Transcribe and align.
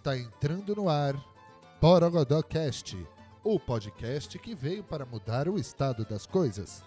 Está 0.00 0.16
entrando 0.16 0.74
no 0.74 0.88
ar 0.88 1.14
Borogodó 1.78 2.42
Cast, 2.42 2.96
o 3.44 3.60
podcast 3.60 4.38
que 4.38 4.54
veio 4.54 4.82
para 4.82 5.04
mudar 5.04 5.46
o 5.46 5.58
estado 5.58 6.06
das 6.06 6.24
coisas. 6.24 6.82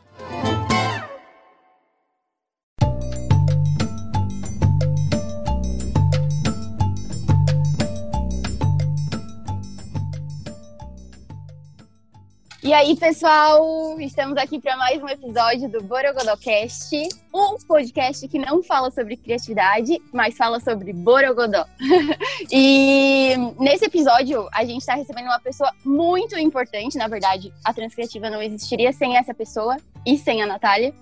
E 12.73 12.75
aí, 12.75 12.95
pessoal, 12.95 13.99
estamos 13.99 14.35
aqui 14.35 14.59
para 14.59 14.75
mais 14.75 14.99
um 14.99 15.07
episódio 15.07 15.69
do 15.69 15.83
Borogodocast, 15.83 16.89
um 17.31 17.55
podcast 17.67 18.27
que 18.27 18.39
não 18.39 18.63
fala 18.63 18.89
sobre 18.89 19.15
criatividade, 19.15 20.01
mas 20.11 20.35
fala 20.35 20.59
sobre 20.59 20.91
Borogodó. 20.91 21.67
e 22.51 23.35
nesse 23.59 23.85
episódio, 23.85 24.49
a 24.51 24.65
gente 24.65 24.79
está 24.79 24.95
recebendo 24.95 25.25
uma 25.25 25.39
pessoa 25.39 25.71
muito 25.85 26.35
importante, 26.35 26.97
na 26.97 27.07
verdade, 27.07 27.53
a 27.63 27.71
Transcriativa 27.71 28.27
não 28.27 28.41
existiria 28.41 28.91
sem 28.91 29.17
essa 29.17 29.35
pessoa 29.35 29.77
e 30.03 30.17
sem 30.17 30.41
a 30.41 30.47
Natália. 30.47 30.95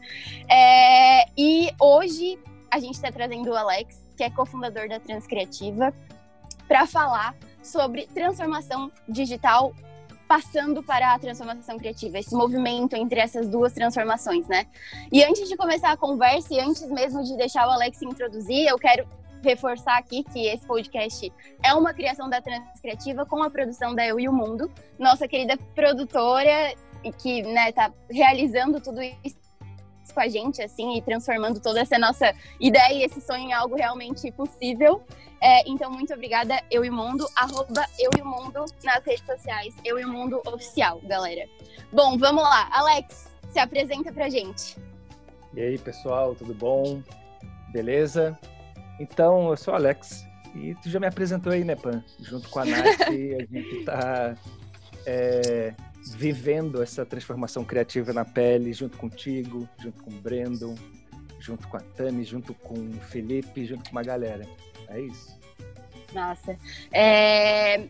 É, 0.50 1.26
e 1.38 1.72
hoje 1.80 2.38
a 2.70 2.80
gente 2.80 2.96
está 2.96 3.10
trazendo 3.14 3.50
o 3.50 3.56
Alex, 3.56 4.04
que 4.18 4.26
é 4.26 4.30
cofundador 4.30 4.90
da 4.90 5.00
Transcriativa, 5.00 5.94
para 6.68 6.86
falar 6.86 7.34
sobre 7.64 8.08
transformação 8.08 8.92
digital 9.08 9.74
passando 10.32 10.82
para 10.82 11.14
a 11.14 11.20
transformação 11.20 11.78
criativa, 11.78 12.18
esse 12.18 12.34
movimento 12.34 12.96
entre 12.96 13.20
essas 13.20 13.50
duas 13.50 13.74
transformações, 13.74 14.48
né? 14.48 14.66
E 15.12 15.22
antes 15.26 15.50
de 15.50 15.58
começar 15.58 15.92
a 15.92 15.98
conversa 15.98 16.54
e 16.54 16.60
antes 16.62 16.90
mesmo 16.90 17.22
de 17.22 17.36
deixar 17.36 17.68
o 17.68 17.72
Alex 17.72 17.98
se 17.98 18.06
introduzir, 18.06 18.66
eu 18.66 18.80
quero 18.80 19.06
reforçar 19.44 19.98
aqui 19.98 20.24
que 20.24 20.48
esse 20.48 20.66
podcast 20.66 21.30
é 21.62 21.74
uma 21.74 21.94
criação 21.94 22.30
da 22.30 22.42
Transcriativa 22.42 23.26
com 23.26 23.44
a 23.44 23.50
produção 23.50 23.94
da 23.94 24.08
Eu 24.08 24.22
e 24.22 24.30
o 24.30 24.32
Mundo, 24.32 24.72
nossa 24.98 25.28
querida 25.28 25.58
produtora 25.76 26.76
que 27.22 27.42
né, 27.42 27.74
tá 27.74 27.92
realizando 28.10 28.80
tudo 28.80 29.02
isso 29.02 29.41
com 30.12 30.20
a 30.20 30.28
gente, 30.28 30.62
assim, 30.62 30.98
e 30.98 31.02
transformando 31.02 31.60
toda 31.60 31.80
essa 31.82 31.98
nossa 31.98 32.34
ideia 32.60 32.94
e 32.94 33.04
esse 33.04 33.22
sonho 33.22 33.50
em 33.50 33.54
algo 33.54 33.76
realmente 33.76 34.32
possível. 34.32 35.04
É, 35.42 35.68
então, 35.68 35.92
muito 35.92 36.14
obrigada, 36.14 36.62
Eu 36.70 36.86
e 36.86 36.90
o 36.90 36.94
Mundo, 36.94 37.28
arroba 37.36 37.86
Eu 37.98 38.12
e 38.18 38.22
o 38.22 38.26
Mundo 38.26 38.66
nas 38.84 39.04
redes 39.04 39.26
sociais, 39.26 39.74
Eu 39.84 40.00
e 40.00 40.06
o 40.06 40.08
Mundo 40.08 40.42
Oficial, 40.46 41.02
galera. 41.04 41.48
Bom, 41.92 42.18
vamos 42.18 42.44
lá. 42.44 42.70
Alex, 42.72 43.32
se 43.50 43.60
apresenta 43.60 44.14
pra 44.14 44.30
gente. 44.30 44.78
E 45.54 45.62
aí, 45.62 45.78
pessoal, 45.78 46.36
tudo 46.36 46.54
bom? 46.54 47.02
Beleza? 47.72 48.38
Então, 49.00 49.50
eu 49.50 49.58
sou 49.58 49.74
o 49.74 49.78
Alex, 49.78 50.24
e 50.56 50.76
tu 50.76 50.90
já 50.90 51.00
me 51.00 51.08
apresentou 51.08 51.52
aí, 51.52 51.64
né, 51.64 51.76
Pan? 51.76 52.04
Junto 52.20 52.50
com 52.50 52.60
a 52.60 52.66
Nath, 52.66 53.02
a 53.02 53.12
gente 53.12 53.84
tá 53.86 54.36
é, 55.06 55.74
vivendo 56.04 56.82
essa 56.82 57.06
transformação 57.06 57.64
criativa 57.64 58.12
na 58.12 58.26
pele, 58.26 58.74
junto 58.74 58.98
contigo, 58.98 59.68
junto 59.80 60.04
com 60.04 60.12
o 60.12 60.16
Brandon, 60.16 60.76
junto 61.40 61.68
com 61.68 61.78
a 61.78 61.82
Tami, 61.82 62.24
junto 62.24 62.54
com 62.54 62.74
o 62.74 63.00
Felipe, 63.02 63.66
junto 63.66 63.90
com 63.90 63.92
uma 63.92 64.04
galera. 64.04 64.48
É 64.88 65.00
isso. 65.00 65.40
Nossa. 66.14 66.58
É... 66.92 67.88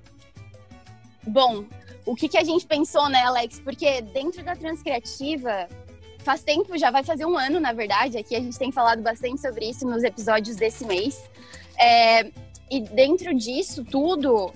Bom, 1.26 1.66
o 2.06 2.16
que, 2.16 2.28
que 2.28 2.38
a 2.38 2.44
gente 2.44 2.66
pensou, 2.66 3.10
né, 3.10 3.22
Alex? 3.24 3.60
Porque 3.60 4.02
dentro 4.02 4.44
da 4.44 4.56
Transcriativa, 4.56 5.68
faz 6.20 6.44
tempo, 6.44 6.78
já 6.78 6.92
vai 6.92 7.04
fazer 7.04 7.26
um 7.26 7.38
ano, 7.38 7.60
na 7.60 7.74
verdade. 7.74 8.18
Aqui 8.18 8.36
a 8.36 8.40
gente 8.40 8.58
tem 8.58 8.72
falado 8.72 9.02
bastante 9.02 9.40
sobre 9.42 9.70
isso 9.70 9.86
nos 9.88 10.04
episódios 10.04 10.56
desse 10.56 10.86
mês. 10.86 11.22
É... 11.80 12.32
E 12.70 12.80
dentro 12.80 13.36
disso 13.36 13.84
tudo, 13.84 14.54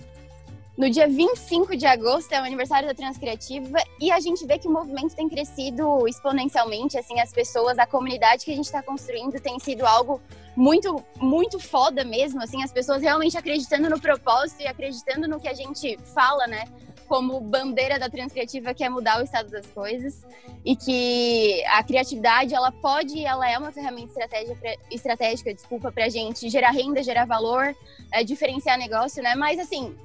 no 0.78 0.90
dia 0.90 1.08
25 1.08 1.78
de 1.78 1.86
agosto 1.86 2.34
é 2.34 2.42
o 2.42 2.44
aniversário 2.44 2.88
da 2.88 2.94
Transcriativa 2.94 3.78
e 4.00 4.12
a 4.12 4.20
gente 4.20 4.46
vê 4.46 4.60
que 4.60 4.68
o 4.68 4.72
movimento 4.72 5.16
tem 5.16 5.30
crescido 5.30 6.06
exponencialmente, 6.06 6.98
assim, 6.98 7.20
as 7.20 7.32
pessoas, 7.32 7.80
a 7.80 7.86
comunidade 7.86 8.44
que 8.44 8.52
a 8.52 8.56
gente 8.56 8.66
está 8.66 8.84
construindo 8.84 9.40
tem 9.40 9.58
sido 9.58 9.86
algo 9.86 10.22
muito, 10.56 11.02
muito 11.18 11.60
foda 11.60 12.04
mesmo, 12.04 12.42
assim, 12.42 12.62
as 12.62 12.74
pessoas 12.74 13.02
realmente 13.02 13.38
acreditando 13.38 13.90
no 13.90 14.00
propósito 14.00 14.62
e 14.64 14.68
acreditando 14.68 15.28
no 15.30 15.40
que 15.40 15.48
a 15.48 15.54
gente 15.54 15.98
fala, 16.14 16.46
né? 16.46 16.66
Como 17.08 17.40
bandeira 17.40 17.98
da 17.98 18.10
Transcriativa 18.10 18.74
que 18.74 18.84
é 18.84 18.90
mudar 18.90 19.22
o 19.22 19.24
estado 19.24 19.50
das 19.50 19.68
coisas 19.68 20.26
e 20.66 20.76
que 20.76 21.64
a 21.68 21.84
criatividade 21.84 22.54
ela 22.54 22.72
pode, 22.72 23.24
ela 23.24 23.50
é 23.50 23.58
uma 23.58 23.72
ferramenta 23.72 24.08
estratégica, 24.08 24.76
estratégica, 24.92 25.54
desculpa, 25.54 25.90
para 25.90 26.06
a 26.06 26.10
gente 26.10 26.50
gerar 26.50 26.72
renda, 26.72 27.02
gerar 27.02 27.26
valor, 27.26 27.74
é, 28.12 28.24
diferenciar 28.26 28.78
negócio, 28.78 29.22
né? 29.24 29.36
Mas 29.36 29.60
assim, 29.60 29.96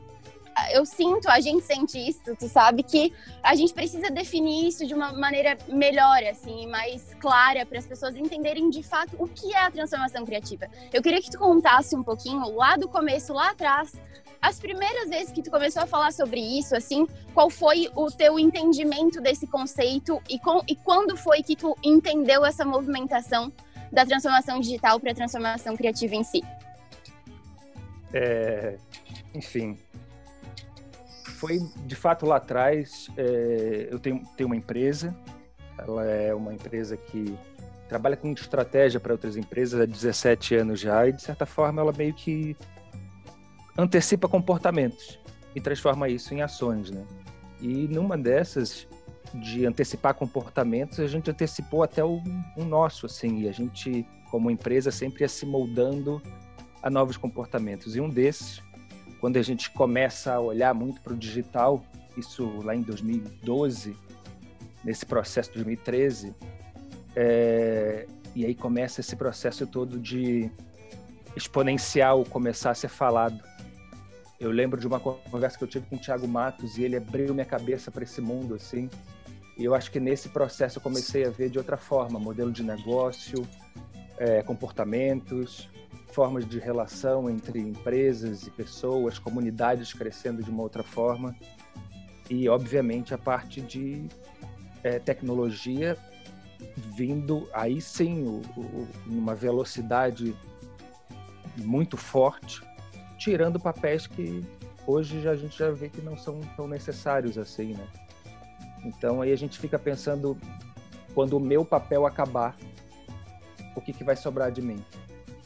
eu 0.72 0.84
sinto, 0.84 1.28
a 1.28 1.40
gente 1.40 1.64
sente 1.64 1.98
isso, 1.98 2.20
tu 2.38 2.48
sabe, 2.48 2.82
que 2.82 3.12
a 3.42 3.54
gente 3.54 3.72
precisa 3.72 4.10
definir 4.10 4.68
isso 4.68 4.86
de 4.86 4.94
uma 4.94 5.12
maneira 5.12 5.56
melhor, 5.68 6.22
assim, 6.24 6.66
mais 6.66 7.14
clara, 7.14 7.64
para 7.64 7.78
as 7.78 7.86
pessoas 7.86 8.16
entenderem 8.16 8.68
de 8.70 8.82
fato 8.82 9.16
o 9.18 9.26
que 9.26 9.52
é 9.54 9.58
a 9.58 9.70
transformação 9.70 10.24
criativa. 10.24 10.66
Eu 10.92 11.02
queria 11.02 11.20
que 11.20 11.30
tu 11.30 11.38
contasse 11.38 11.96
um 11.96 12.02
pouquinho, 12.02 12.54
lá 12.54 12.76
do 12.76 12.88
começo, 12.88 13.32
lá 13.32 13.50
atrás, 13.50 13.92
as 14.40 14.58
primeiras 14.58 15.08
vezes 15.08 15.32
que 15.32 15.42
tu 15.42 15.50
começou 15.50 15.82
a 15.82 15.86
falar 15.86 16.12
sobre 16.12 16.40
isso, 16.40 16.74
assim, 16.74 17.06
qual 17.34 17.50
foi 17.50 17.90
o 17.94 18.10
teu 18.10 18.38
entendimento 18.38 19.20
desse 19.20 19.46
conceito 19.46 20.20
e, 20.28 20.38
com, 20.38 20.62
e 20.66 20.74
quando 20.74 21.16
foi 21.16 21.42
que 21.42 21.54
tu 21.54 21.76
entendeu 21.82 22.44
essa 22.44 22.64
movimentação 22.64 23.52
da 23.92 24.06
transformação 24.06 24.58
digital 24.60 24.98
para 24.98 25.12
a 25.12 25.14
transformação 25.14 25.76
criativa 25.76 26.14
em 26.14 26.24
si? 26.24 26.42
É, 28.12 28.78
enfim, 29.34 29.78
foi 31.40 31.58
de 31.86 31.96
fato 31.96 32.26
lá 32.26 32.36
atrás. 32.36 33.08
É, 33.16 33.88
eu 33.90 33.98
tenho, 33.98 34.22
tenho 34.36 34.46
uma 34.46 34.56
empresa, 34.56 35.16
ela 35.78 36.04
é 36.04 36.34
uma 36.34 36.52
empresa 36.52 36.96
que 36.98 37.34
trabalha 37.88 38.16
com 38.16 38.30
estratégia 38.30 39.00
para 39.00 39.12
outras 39.12 39.36
empresas 39.36 39.80
há 39.80 39.86
17 39.86 40.54
anos 40.54 40.78
já, 40.78 41.08
e 41.08 41.12
de 41.12 41.22
certa 41.22 41.46
forma 41.46 41.80
ela 41.80 41.92
meio 41.92 42.12
que 42.12 42.54
antecipa 43.76 44.28
comportamentos 44.28 45.18
e 45.54 45.60
transforma 45.60 46.08
isso 46.08 46.34
em 46.34 46.42
ações, 46.42 46.90
né? 46.90 47.04
E 47.58 47.88
numa 47.88 48.16
dessas 48.16 48.86
de 49.34 49.64
antecipar 49.64 50.14
comportamentos, 50.14 51.00
a 51.00 51.06
gente 51.06 51.30
antecipou 51.30 51.82
até 51.82 52.04
o, 52.04 52.20
o 52.56 52.64
nosso, 52.64 53.06
assim, 53.06 53.42
e 53.42 53.48
a 53.48 53.52
gente, 53.52 54.06
como 54.30 54.50
empresa, 54.50 54.90
sempre 54.90 55.22
ia 55.22 55.28
se 55.28 55.46
moldando 55.46 56.20
a 56.82 56.90
novos 56.90 57.16
comportamentos. 57.16 57.96
E 57.96 58.00
um 58.00 58.08
desses 58.08 58.60
quando 59.20 59.36
a 59.36 59.42
gente 59.42 59.70
começa 59.70 60.32
a 60.32 60.40
olhar 60.40 60.74
muito 60.74 61.00
para 61.02 61.12
o 61.12 61.16
digital, 61.16 61.84
isso 62.16 62.46
lá 62.64 62.74
em 62.74 62.80
2012, 62.80 63.94
nesse 64.82 65.04
processo 65.04 65.50
de 65.50 65.56
2013, 65.56 66.34
é, 67.14 68.06
e 68.34 68.46
aí 68.46 68.54
começa 68.54 69.00
esse 69.00 69.14
processo 69.14 69.66
todo 69.66 69.98
de 69.98 70.50
exponencial 71.36 72.24
começar 72.24 72.70
a 72.70 72.74
ser 72.74 72.88
falado. 72.88 73.42
Eu 74.38 74.50
lembro 74.50 74.80
de 74.80 74.86
uma 74.86 74.98
conversa 74.98 75.58
que 75.58 75.64
eu 75.64 75.68
tive 75.68 75.86
com 75.86 75.96
o 75.96 75.98
Thiago 75.98 76.26
Matos 76.26 76.78
e 76.78 76.82
ele 76.82 76.96
abriu 76.96 77.34
minha 77.34 77.44
cabeça 77.44 77.90
para 77.90 78.02
esse 78.02 78.22
mundo 78.22 78.54
assim. 78.54 78.88
E 79.58 79.64
eu 79.64 79.74
acho 79.74 79.90
que 79.90 80.00
nesse 80.00 80.30
processo 80.30 80.78
eu 80.78 80.82
comecei 80.82 81.26
a 81.26 81.30
ver 81.30 81.50
de 81.50 81.58
outra 81.58 81.76
forma, 81.76 82.18
modelo 82.18 82.50
de 82.50 82.62
negócio, 82.62 83.46
é, 84.16 84.42
comportamentos, 84.42 85.68
formas 86.12 86.46
de 86.46 86.58
relação 86.58 87.28
entre 87.30 87.60
empresas 87.60 88.46
e 88.46 88.50
pessoas, 88.50 89.18
comunidades 89.18 89.92
crescendo 89.92 90.42
de 90.42 90.50
uma 90.50 90.62
outra 90.62 90.82
forma 90.82 91.34
e, 92.28 92.48
obviamente, 92.48 93.12
a 93.14 93.18
parte 93.18 93.60
de 93.60 94.06
é, 94.82 94.98
tecnologia 94.98 95.96
vindo 96.76 97.48
aí 97.52 97.80
sim 97.80 98.24
o, 98.24 98.42
o, 98.56 98.88
numa 99.06 99.34
velocidade 99.34 100.36
muito 101.56 101.96
forte, 101.96 102.62
tirando 103.18 103.58
papéis 103.58 104.06
que 104.06 104.44
hoje 104.86 105.20
já, 105.20 105.32
a 105.32 105.36
gente 105.36 105.58
já 105.58 105.70
vê 105.70 105.88
que 105.88 106.00
não 106.00 106.16
são 106.16 106.40
tão 106.56 106.66
necessários 106.68 107.36
assim, 107.38 107.74
né? 107.74 107.86
Então 108.84 109.20
aí 109.20 109.32
a 109.32 109.36
gente 109.36 109.58
fica 109.58 109.78
pensando 109.78 110.38
quando 111.14 111.36
o 111.36 111.40
meu 111.40 111.64
papel 111.64 112.06
acabar, 112.06 112.56
o 113.74 113.80
que, 113.80 113.92
que 113.92 114.04
vai 114.04 114.16
sobrar 114.16 114.50
de 114.50 114.62
mim? 114.62 114.82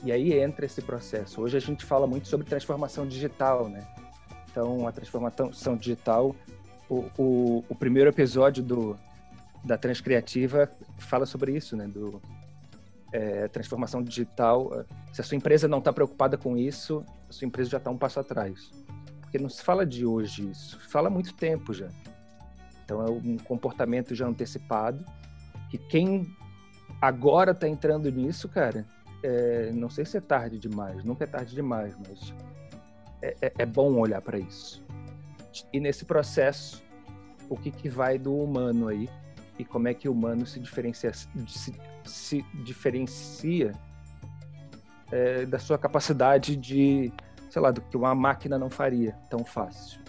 E 0.04 0.12
aí 0.12 0.38
entra 0.38 0.66
esse 0.66 0.82
processo. 0.82 1.40
Hoje 1.40 1.56
a 1.56 1.60
gente 1.60 1.82
fala 1.82 2.06
muito 2.06 2.28
sobre 2.28 2.46
transformação 2.46 3.08
digital, 3.08 3.70
né? 3.70 3.86
Então, 4.50 4.86
a 4.86 4.92
transformação 4.92 5.76
digital, 5.78 6.36
o, 6.90 7.06
o, 7.16 7.64
o 7.70 7.74
primeiro 7.74 8.10
episódio 8.10 8.62
do, 8.62 8.98
da 9.64 9.78
Transcriativa 9.78 10.70
fala 10.98 11.24
sobre 11.24 11.56
isso, 11.56 11.74
né? 11.74 11.88
Do, 11.88 12.20
é, 13.14 13.48
transformação 13.48 14.02
digital. 14.02 14.84
Se 15.10 15.22
a 15.22 15.24
sua 15.24 15.36
empresa 15.36 15.66
não 15.66 15.78
está 15.78 15.90
preocupada 15.90 16.36
com 16.36 16.54
isso, 16.54 17.02
a 17.26 17.32
sua 17.32 17.46
empresa 17.46 17.70
já 17.70 17.78
está 17.78 17.90
um 17.90 17.96
passo 17.96 18.20
atrás. 18.20 18.70
Porque 19.22 19.38
não 19.38 19.48
se 19.48 19.62
fala 19.62 19.86
de 19.86 20.04
hoje 20.04 20.50
isso, 20.50 20.78
fala 20.90 21.08
há 21.08 21.10
muito 21.10 21.32
tempo 21.32 21.72
já. 21.72 21.88
Então, 22.84 23.02
é 23.02 23.10
um 23.10 23.38
comportamento 23.38 24.14
já 24.14 24.26
antecipado, 24.26 25.02
que 25.70 25.78
quem 25.78 26.30
agora 27.00 27.52
está 27.52 27.66
entrando 27.66 28.12
nisso, 28.12 28.50
cara, 28.50 28.84
é, 29.24 29.70
não 29.72 29.88
sei 29.88 30.04
se 30.04 30.18
é 30.18 30.20
tarde 30.20 30.58
demais, 30.58 31.02
nunca 31.02 31.24
é 31.24 31.26
tarde 31.26 31.54
demais, 31.54 31.96
mas 32.06 32.34
é, 33.22 33.34
é, 33.40 33.52
é 33.60 33.66
bom 33.66 33.94
olhar 33.94 34.20
para 34.20 34.38
isso. 34.38 34.84
E 35.72 35.80
nesse 35.80 36.04
processo, 36.04 36.82
o 37.48 37.56
que, 37.56 37.70
que 37.70 37.88
vai 37.88 38.18
do 38.18 38.36
humano 38.36 38.88
aí 38.88 39.08
e 39.58 39.64
como 39.64 39.88
é 39.88 39.94
que 39.94 40.08
o 40.10 40.12
humano 40.12 40.44
se 40.44 40.60
diferencia, 40.60 41.10
se, 41.14 41.74
se 42.04 42.42
diferencia 42.64 43.72
é, 45.10 45.46
da 45.46 45.58
sua 45.58 45.78
capacidade 45.78 46.54
de, 46.54 47.10
sei 47.48 47.62
lá, 47.62 47.70
do 47.70 47.80
que 47.80 47.96
uma 47.96 48.14
máquina 48.14 48.58
não 48.58 48.68
faria 48.68 49.12
tão 49.30 49.42
fácil. 49.42 50.00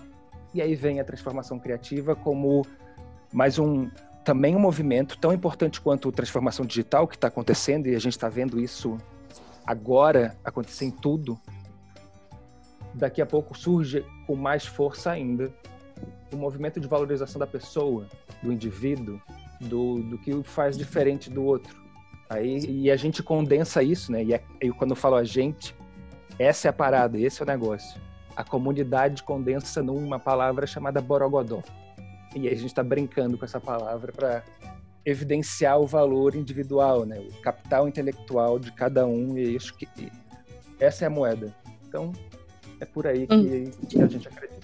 E 0.54 0.62
aí 0.62 0.76
vem 0.76 1.00
a 1.00 1.06
transformação 1.06 1.58
criativa 1.58 2.18
como 2.18 2.66
mais 3.32 3.60
um 3.60 3.90
também 4.26 4.56
um 4.56 4.60
movimento 4.60 5.18
tão 5.20 5.32
importante 5.32 5.80
quanto 5.80 6.10
a 6.10 6.12
transformação 6.12 6.66
digital 6.66 7.08
que 7.08 7.16
está 7.16 7.28
acontecendo 7.28 7.88
e 7.88 7.96
a 7.96 8.00
gente 8.00 8.14
está 8.14 8.28
vendo 8.28 8.60
isso 8.60 8.98
agora 9.66 10.36
acontecer 10.44 10.86
em 10.86 10.92
tudo. 10.92 11.40
Daqui 12.92 13.22
a 13.22 13.26
pouco 13.26 13.56
surge 13.56 14.04
com 14.26 14.36
mais 14.36 14.66
força 14.66 15.12
ainda 15.12 15.54
o 16.34 16.36
movimento 16.36 16.80
de 16.80 16.88
valorização 16.88 17.38
da 17.40 17.46
pessoa, 17.46 18.08
do 18.42 18.52
indivíduo, 18.52 19.22
do, 19.62 20.02
do 20.02 20.18
que 20.18 20.44
faz 20.44 20.76
diferente 20.76 21.30
do 21.30 21.44
outro. 21.44 21.76
Aí, 22.28 22.66
e 22.66 22.90
a 22.90 22.96
gente 22.96 23.22
condensa 23.22 23.84
isso, 23.84 24.12
né? 24.12 24.24
E, 24.24 24.34
é, 24.34 24.44
e 24.60 24.72
quando 24.72 24.92
eu 24.92 24.96
falo 24.96 25.16
a 25.16 25.24
gente, 25.24 25.76
essa 26.40 26.68
é 26.68 26.70
a 26.70 26.74
parada, 26.74 27.20
esse 27.20 27.42
é 27.42 27.44
o 27.44 27.48
negócio. 27.48 28.02
A 28.36 28.44
comunidade 28.44 29.22
condensa 29.22 29.84
numa 29.84 30.20
palavra 30.20 30.66
chamada 30.66 31.00
borogodó. 31.00 31.62
E 32.36 32.48
a 32.48 32.52
gente 32.52 32.68
está 32.68 32.84
brincando 32.84 33.38
com 33.38 33.46
essa 33.46 33.60
palavra 33.60 34.12
para 34.12 34.44
evidenciar 35.06 35.80
o 35.80 35.88
valor 35.88 36.36
individual, 36.36 37.06
né? 37.06 37.18
O 37.20 37.42
capital 37.42 37.88
intelectual 37.88 38.60
de 38.60 38.72
cada 38.72 39.08
um. 39.08 39.38
E 39.38 39.56
isso 39.56 39.74
que 39.74 39.88
essa 40.80 41.06
é 41.06 41.08
a 41.08 41.10
moeda. 41.10 41.56
Então 41.88 42.12
é 42.80 42.86
por 42.86 43.08
aí 43.08 43.26
que, 43.26 43.34
hum. 43.34 43.72
que 43.88 44.02
a 44.02 44.08
gente 44.08 44.28
acredita. 44.28 44.55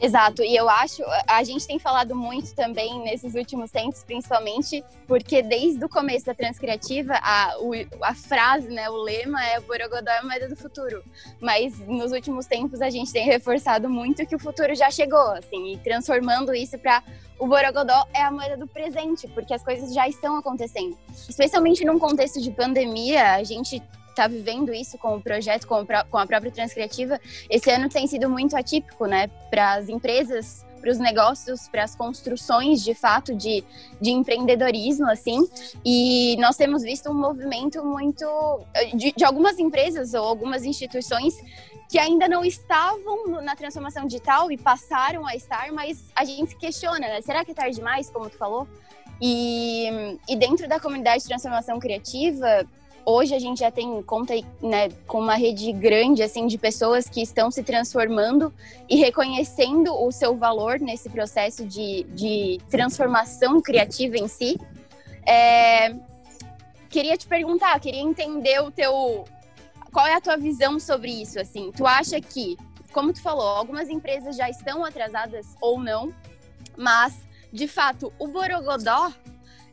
Exato, 0.00 0.42
e 0.42 0.54
eu 0.54 0.68
acho, 0.68 1.02
a 1.26 1.42
gente 1.42 1.66
tem 1.66 1.78
falado 1.78 2.14
muito 2.14 2.54
também 2.54 3.00
nesses 3.02 3.34
últimos 3.34 3.70
tempos, 3.70 4.04
principalmente, 4.04 4.84
porque 5.08 5.42
desde 5.42 5.82
o 5.84 5.88
começo 5.88 6.26
da 6.26 6.34
Transcriativa, 6.34 7.14
a, 7.22 7.56
o, 7.60 7.72
a 8.02 8.14
frase, 8.14 8.68
né, 8.68 8.90
o 8.90 8.96
lema 8.96 9.42
é 9.42 9.58
Borogodó 9.60 10.10
é 10.10 10.18
a 10.18 10.22
moeda 10.22 10.48
do 10.48 10.56
futuro. 10.56 11.02
Mas 11.40 11.78
nos 11.86 12.12
últimos 12.12 12.46
tempos 12.46 12.82
a 12.82 12.90
gente 12.90 13.10
tem 13.10 13.24
reforçado 13.24 13.88
muito 13.88 14.26
que 14.26 14.36
o 14.36 14.38
futuro 14.38 14.74
já 14.74 14.90
chegou, 14.90 15.30
assim, 15.32 15.72
e 15.72 15.78
transformando 15.78 16.54
isso 16.54 16.78
para 16.78 17.02
o 17.38 17.46
Borogodó 17.46 18.06
é 18.12 18.22
a 18.22 18.30
moeda 18.30 18.56
do 18.56 18.66
presente, 18.66 19.26
porque 19.28 19.54
as 19.54 19.62
coisas 19.62 19.94
já 19.94 20.06
estão 20.06 20.36
acontecendo. 20.36 20.96
Especialmente 21.28 21.84
num 21.84 21.98
contexto 21.98 22.40
de 22.40 22.50
pandemia, 22.50 23.34
a 23.34 23.42
gente 23.42 23.82
está 24.16 24.26
vivendo 24.26 24.72
isso 24.72 24.96
com 24.96 25.16
o 25.16 25.20
projeto, 25.20 25.66
com, 25.66 25.84
com 26.10 26.18
a 26.18 26.26
própria 26.26 26.50
Transcriativa, 26.50 27.20
esse 27.50 27.70
ano 27.70 27.88
tem 27.88 28.06
sido 28.06 28.28
muito 28.30 28.56
atípico, 28.56 29.06
né, 29.06 29.28
para 29.50 29.74
as 29.74 29.88
empresas 29.88 30.64
para 30.80 30.92
os 30.92 30.98
negócios, 30.98 31.68
para 31.68 31.82
as 31.82 31.96
construções 31.96 32.84
de 32.84 32.94
fato 32.94 33.34
de, 33.34 33.64
de 34.00 34.10
empreendedorismo, 34.10 35.10
assim. 35.10 35.48
E 35.84 36.36
nós 36.38 36.56
temos 36.56 36.82
visto 36.82 37.10
um 37.10 37.14
movimento 37.14 37.84
muito 37.84 38.26
de, 38.94 39.10
de 39.10 39.24
algumas 39.24 39.58
empresas 39.58 40.14
ou 40.14 40.22
algumas 40.24 40.64
instituições 40.64 41.34
que 41.88 41.98
ainda 41.98 42.28
não 42.28 42.44
estavam 42.44 43.42
na 43.42 43.56
transformação 43.56 44.06
digital 44.06 44.50
e 44.52 44.56
passaram 44.56 45.26
a 45.26 45.34
estar, 45.34 45.72
mas 45.72 46.04
a 46.14 46.24
gente 46.24 46.50
se 46.50 46.56
questiona, 46.56 47.00
né? 47.00 47.20
Será 47.20 47.44
que 47.44 47.50
é 47.50 47.54
tarde 47.54 47.76
demais, 47.76 48.10
como 48.10 48.30
tu 48.30 48.36
falou? 48.36 48.68
E, 49.20 50.18
e 50.28 50.36
dentro 50.36 50.68
da 50.68 50.78
comunidade 50.78 51.22
de 51.22 51.28
transformação 51.28 51.78
criativa, 51.78 52.66
hoje 53.06 53.32
a 53.34 53.38
gente 53.38 53.60
já 53.60 53.70
tem 53.70 54.02
conta 54.02 54.34
né, 54.60 54.88
com 55.06 55.20
uma 55.20 55.36
rede 55.36 55.72
grande 55.72 56.24
assim 56.24 56.48
de 56.48 56.58
pessoas 56.58 57.08
que 57.08 57.22
estão 57.22 57.52
se 57.52 57.62
transformando 57.62 58.52
e 58.88 58.96
reconhecendo 58.96 59.94
o 59.94 60.10
seu 60.10 60.36
valor 60.36 60.80
nesse 60.80 61.08
processo 61.08 61.64
de, 61.64 62.02
de 62.10 62.58
transformação 62.68 63.62
criativa 63.62 64.16
em 64.18 64.26
si. 64.26 64.58
É, 65.24 65.94
queria 66.90 67.16
te 67.16 67.28
perguntar, 67.28 67.78
queria 67.78 68.02
entender 68.02 68.60
o 68.60 68.72
teu 68.72 69.24
qual 69.92 70.06
é 70.06 70.14
a 70.14 70.20
tua 70.20 70.36
visão 70.36 70.78
sobre 70.80 71.10
isso 71.10 71.38
assim. 71.40 71.70
Tu 71.74 71.86
acha 71.86 72.20
que, 72.20 72.58
como 72.92 73.12
tu 73.12 73.22
falou, 73.22 73.46
algumas 73.46 73.88
empresas 73.88 74.36
já 74.36 74.50
estão 74.50 74.84
atrasadas 74.84 75.46
ou 75.60 75.78
não, 75.78 76.12
mas 76.76 77.16
de 77.52 77.68
fato 77.68 78.12
o 78.18 78.26
Borogodó 78.26 79.12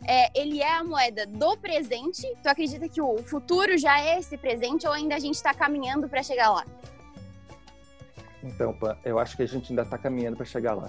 é, 0.08 0.30
ele 0.40 0.62
é 0.62 0.78
a 0.78 0.84
moeda 0.84 1.26
do 1.26 1.58
presente. 1.58 2.22
Tu 2.42 2.48
acredita 2.48 2.88
que 2.90 3.02
o 3.02 3.18
futuro 3.18 3.78
já 3.78 4.00
é 4.00 4.20
esse 4.20 4.38
presente 4.38 4.88
ou 4.88 4.94
ainda 4.94 5.16
a 5.16 5.20
gente 5.20 5.36
está 5.36 5.54
caminhando 5.54 6.08
para 6.08 6.22
chegar 6.22 6.52
lá? 6.52 6.66
Então, 8.44 8.76
eu 9.06 9.18
acho 9.20 9.38
que 9.38 9.44
a 9.44 9.48
gente 9.48 9.72
ainda 9.72 9.84
está 9.84 9.98
caminhando 9.98 10.36
para 10.36 10.46
chegar 10.46 10.74
lá. 10.74 10.88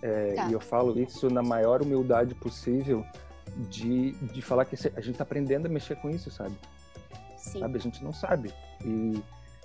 É, 0.00 0.34
tá. 0.34 0.48
E 0.48 0.52
eu 0.52 0.60
falo 0.60 0.98
isso 0.98 1.28
na 1.28 1.42
maior 1.42 1.82
humildade 1.82 2.34
possível 2.34 3.04
de, 3.68 4.12
de 4.12 4.42
falar 4.42 4.64
que 4.64 4.74
a 4.74 5.00
gente 5.00 5.12
está 5.12 5.22
aprendendo 5.22 5.66
a 5.66 5.68
mexer 5.68 5.96
com 5.96 6.08
isso, 6.08 6.30
sabe? 6.30 6.54
Sim. 7.36 7.60
Sabe? 7.60 7.76
A 7.76 7.80
gente 7.80 8.02
não 8.02 8.12
sabe. 8.12 8.52
E 8.84 9.22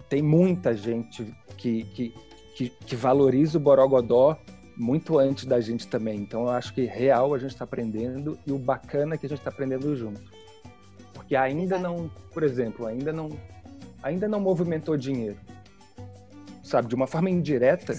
tem 0.10 0.22
muita 0.22 0.76
gente 0.76 1.34
que, 1.58 1.84
que, 1.86 2.14
que, 2.56 2.70
que 2.70 2.96
valoriza 2.96 3.58
o 3.58 3.62
Borogodó 3.62 4.38
muito 4.78 5.18
antes 5.18 5.46
da 5.46 5.60
gente 5.60 5.88
também. 5.88 6.20
Então 6.20 6.44
eu 6.44 6.50
acho 6.50 6.74
que 6.74 6.86
real 6.86 7.34
a 7.34 7.38
gente 7.38 7.52
está 7.52 7.66
aprendendo 7.66 8.38
e 8.46 8.52
o 8.52 8.58
bacana 8.58 9.16
é 9.16 9.18
que 9.18 9.26
a 9.26 9.30
gente 9.30 9.40
está 9.40 9.50
aprendendo 9.50 9.96
junto. 9.96 10.22
Porque 11.14 11.36
ainda 11.36 11.80
não, 11.80 12.10
por 12.32 12.44
exemplo, 12.44 12.86
ainda 12.86 13.12
não, 13.12 13.30
ainda 14.04 14.28
não 14.28 14.40
movimentou 14.40 14.96
dinheiro, 14.96 15.38
sabe? 16.64 16.88
De 16.88 16.96
uma 16.96 17.08
forma 17.08 17.30
indireta, 17.30 17.94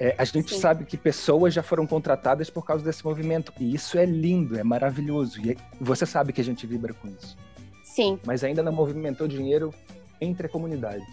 é, 0.00 0.14
a 0.18 0.24
gente 0.24 0.54
Sim. 0.54 0.60
sabe 0.60 0.84
que 0.84 0.96
pessoas 0.96 1.54
já 1.54 1.62
foram 1.62 1.86
contratadas 1.86 2.50
por 2.50 2.64
causa 2.64 2.84
desse 2.84 3.04
movimento 3.04 3.52
e 3.58 3.74
isso 3.74 3.96
é 3.98 4.04
lindo, 4.04 4.58
é 4.58 4.62
maravilhoso 4.62 5.40
e 5.40 5.52
é, 5.52 5.56
você 5.80 6.04
sabe 6.04 6.32
que 6.32 6.40
a 6.40 6.44
gente 6.44 6.66
vibra 6.66 6.92
com 6.92 7.08
isso. 7.08 7.36
Sim. 7.82 8.18
Mas 8.26 8.44
ainda 8.44 8.62
não 8.62 8.72
movimentou 8.72 9.26
dinheiro 9.26 9.72
entre 10.20 10.46
a 10.46 10.50
comunidade. 10.50 11.04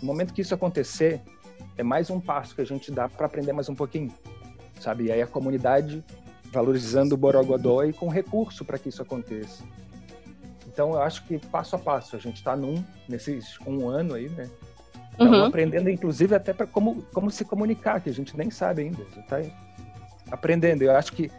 No 0.00 0.06
momento 0.06 0.32
que 0.32 0.42
isso 0.42 0.54
acontecer, 0.54 1.20
é 1.78 1.82
mais 1.82 2.10
um 2.10 2.20
passo 2.20 2.54
que 2.54 2.60
a 2.60 2.66
gente 2.66 2.90
dá 2.90 3.08
para 3.08 3.26
aprender 3.26 3.52
mais 3.52 3.68
um 3.68 3.74
pouquinho, 3.74 4.12
sabe? 4.80 5.04
E 5.04 5.12
aí 5.12 5.22
a 5.22 5.26
comunidade 5.26 6.04
valorizando 6.52 7.14
o 7.14 7.18
Borogodó 7.18 7.84
e 7.84 7.92
com 7.92 8.08
recurso 8.08 8.64
para 8.64 8.78
que 8.78 8.88
isso 8.88 9.00
aconteça. 9.00 9.62
Então 10.66 10.92
eu 10.92 11.02
acho 11.02 11.24
que 11.24 11.38
passo 11.38 11.76
a 11.76 11.78
passo 11.78 12.16
a 12.16 12.18
gente 12.18 12.36
está 12.36 12.56
num 12.56 12.84
nesses 13.08 13.58
um 13.66 13.88
ano 13.88 14.14
aí, 14.14 14.28
né? 14.28 14.50
Então, 15.14 15.32
uhum. 15.32 15.44
aprendendo 15.46 15.88
inclusive 15.88 16.34
até 16.34 16.52
para 16.52 16.66
como 16.66 17.02
como 17.12 17.30
se 17.30 17.44
comunicar 17.44 18.00
que 18.00 18.10
a 18.10 18.14
gente 18.14 18.36
nem 18.36 18.50
sabe 18.50 18.82
ainda, 18.82 19.04
já 19.14 19.22
tá 19.22 19.42
aprendendo. 20.30 20.82
Eu 20.82 20.96
acho 20.96 21.12
que 21.12 21.30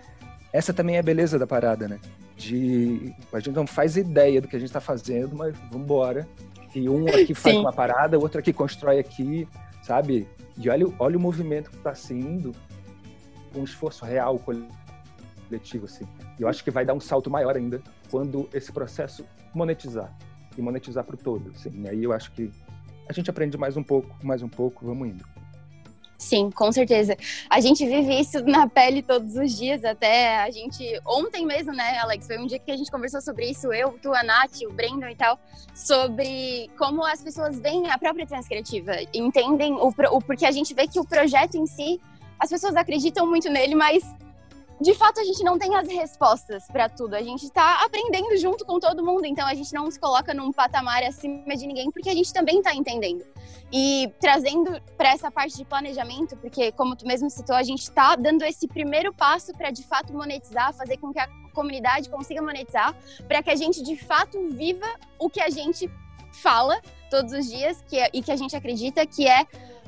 essa 0.51 0.73
também 0.73 0.95
é 0.95 0.99
a 0.99 1.03
beleza 1.03 1.37
da 1.37 1.45
parada, 1.45 1.87
né? 1.87 1.99
De 2.35 3.13
a 3.33 3.39
gente 3.39 3.55
não 3.55 3.67
faz 3.67 3.97
ideia 3.97 4.41
do 4.41 4.47
que 4.47 4.55
a 4.55 4.59
gente 4.59 4.69
está 4.69 4.79
fazendo, 4.79 5.35
mas 5.35 5.53
vamos 5.69 5.85
embora. 5.85 6.27
E 6.73 6.87
um 6.87 7.07
aqui 7.07 7.33
faz 7.33 7.55
Sim. 7.55 7.61
uma 7.61 7.73
parada, 7.73 8.17
o 8.17 8.21
outro 8.21 8.39
aqui 8.39 8.53
constrói 8.53 8.99
aqui, 8.99 9.47
sabe? 9.89 10.27
E 10.55 10.69
olha, 10.69 10.85
olha 10.99 11.17
o 11.17 11.19
movimento 11.19 11.71
que 11.71 11.77
está 11.77 11.95
sendo 11.95 12.51
um 13.55 13.63
esforço 13.63 14.05
real 14.05 14.37
coletivo, 14.37 15.85
assim. 15.85 16.05
E 16.37 16.43
eu 16.43 16.47
acho 16.47 16.63
que 16.63 16.69
vai 16.69 16.85
dar 16.85 16.93
um 16.93 16.99
salto 16.99 17.27
maior 17.27 17.57
ainda 17.57 17.81
quando 18.11 18.47
esse 18.53 18.71
processo 18.71 19.25
monetizar 19.51 20.15
e 20.55 20.61
monetizar 20.61 21.03
para 21.03 21.15
o 21.15 21.17
todo, 21.17 21.49
assim. 21.49 21.71
E 21.81 21.89
aí 21.89 22.03
eu 22.03 22.13
acho 22.13 22.31
que 22.33 22.51
a 23.07 23.13
gente 23.13 23.31
aprende 23.31 23.57
mais 23.57 23.75
um 23.77 23.81
pouco, 23.81 24.15
mais 24.23 24.43
um 24.43 24.47
pouco, 24.47 24.85
vamos 24.85 25.07
indo. 25.07 25.25
Sim, 26.19 26.51
com 26.51 26.69
certeza. 26.69 27.15
A 27.49 27.61
gente 27.61 27.85
vive 27.85 28.19
isso 28.19 28.43
na 28.43 28.67
pele 28.67 29.01
todos 29.01 29.37
os 29.37 29.57
dias, 29.57 29.85
até 29.85 30.43
a 30.43 30.51
gente. 30.51 30.83
Ontem 31.07 31.45
mesmo, 31.45 31.71
né, 31.71 31.97
Alex? 31.99 32.27
Foi 32.27 32.37
um 32.37 32.45
dia 32.45 32.59
que 32.59 32.69
a 32.69 32.75
gente 32.75 32.91
conversou 32.91 33.21
sobre 33.21 33.49
isso, 33.49 33.71
eu, 33.71 33.97
tu, 34.01 34.13
a 34.13 34.21
Nath, 34.21 34.61
o 34.69 34.73
Brandon 34.73 35.07
e 35.07 35.15
tal, 35.15 35.39
sobre 35.73 36.69
como 36.77 37.05
as 37.05 37.23
pessoas 37.23 37.57
veem 37.61 37.89
a 37.89 37.97
própria 37.97 38.27
transcriativa, 38.27 38.91
entendem 39.13 39.71
o, 39.75 39.87
o. 39.87 40.21
Porque 40.21 40.45
a 40.45 40.51
gente 40.51 40.73
vê 40.73 40.87
que 40.87 40.99
o 40.99 41.05
projeto 41.05 41.55
em 41.55 41.65
si, 41.65 42.01
as 42.37 42.49
pessoas 42.49 42.75
acreditam 42.75 43.25
muito 43.25 43.49
nele, 43.49 43.73
mas 43.73 44.03
de 44.81 44.93
fato 44.93 45.21
a 45.21 45.23
gente 45.23 45.41
não 45.41 45.57
tem 45.57 45.73
as 45.75 45.87
respostas 45.87 46.67
para 46.67 46.89
tudo. 46.89 47.13
A 47.13 47.21
gente 47.21 47.45
está 47.45 47.81
aprendendo 47.85 48.35
junto 48.37 48.65
com 48.65 48.77
todo 48.77 49.05
mundo, 49.05 49.25
então 49.25 49.47
a 49.47 49.53
gente 49.53 49.73
não 49.73 49.89
se 49.89 49.97
coloca 49.97 50.33
num 50.33 50.51
patamar 50.51 51.01
acima 51.01 51.55
de 51.55 51.65
ninguém, 51.65 51.89
porque 51.91 52.09
a 52.09 52.13
gente 52.13 52.33
também 52.33 52.57
está 52.57 52.75
entendendo. 52.75 53.23
E 53.71 54.11
trazendo 54.19 54.81
para 54.97 55.09
essa 55.09 55.29
parte 55.29 55.55
de 55.55 55.63
planejamento, 55.63 56.35
porque 56.37 56.71
como 56.71 56.95
tu 56.95 57.05
mesmo 57.05 57.29
citou, 57.29 57.55
a 57.55 57.63
gente 57.63 57.83
está 57.83 58.15
dando 58.15 58.43
esse 58.43 58.67
primeiro 58.67 59.13
passo 59.13 59.53
para 59.53 59.69
de 59.69 59.83
fato 59.83 60.11
monetizar, 60.11 60.73
fazer 60.73 60.97
com 60.97 61.13
que 61.13 61.19
a 61.19 61.27
comunidade 61.53 62.09
consiga 62.09 62.41
monetizar, 62.41 62.95
para 63.27 63.43
que 63.43 63.49
a 63.49 63.55
gente 63.55 63.83
de 63.83 63.95
fato 63.95 64.49
viva 64.49 64.87
o 65.19 65.29
que 65.29 65.39
a 65.39 65.49
gente 65.49 65.89
fala 66.31 66.81
todos 67.09 67.33
os 67.33 67.49
dias 67.49 67.83
que 67.87 67.97
é, 67.97 68.09
e 68.13 68.21
que 68.21 68.31
a 68.31 68.35
gente 68.35 68.55
acredita 68.55 69.05
que 69.05 69.27
é 69.27 69.45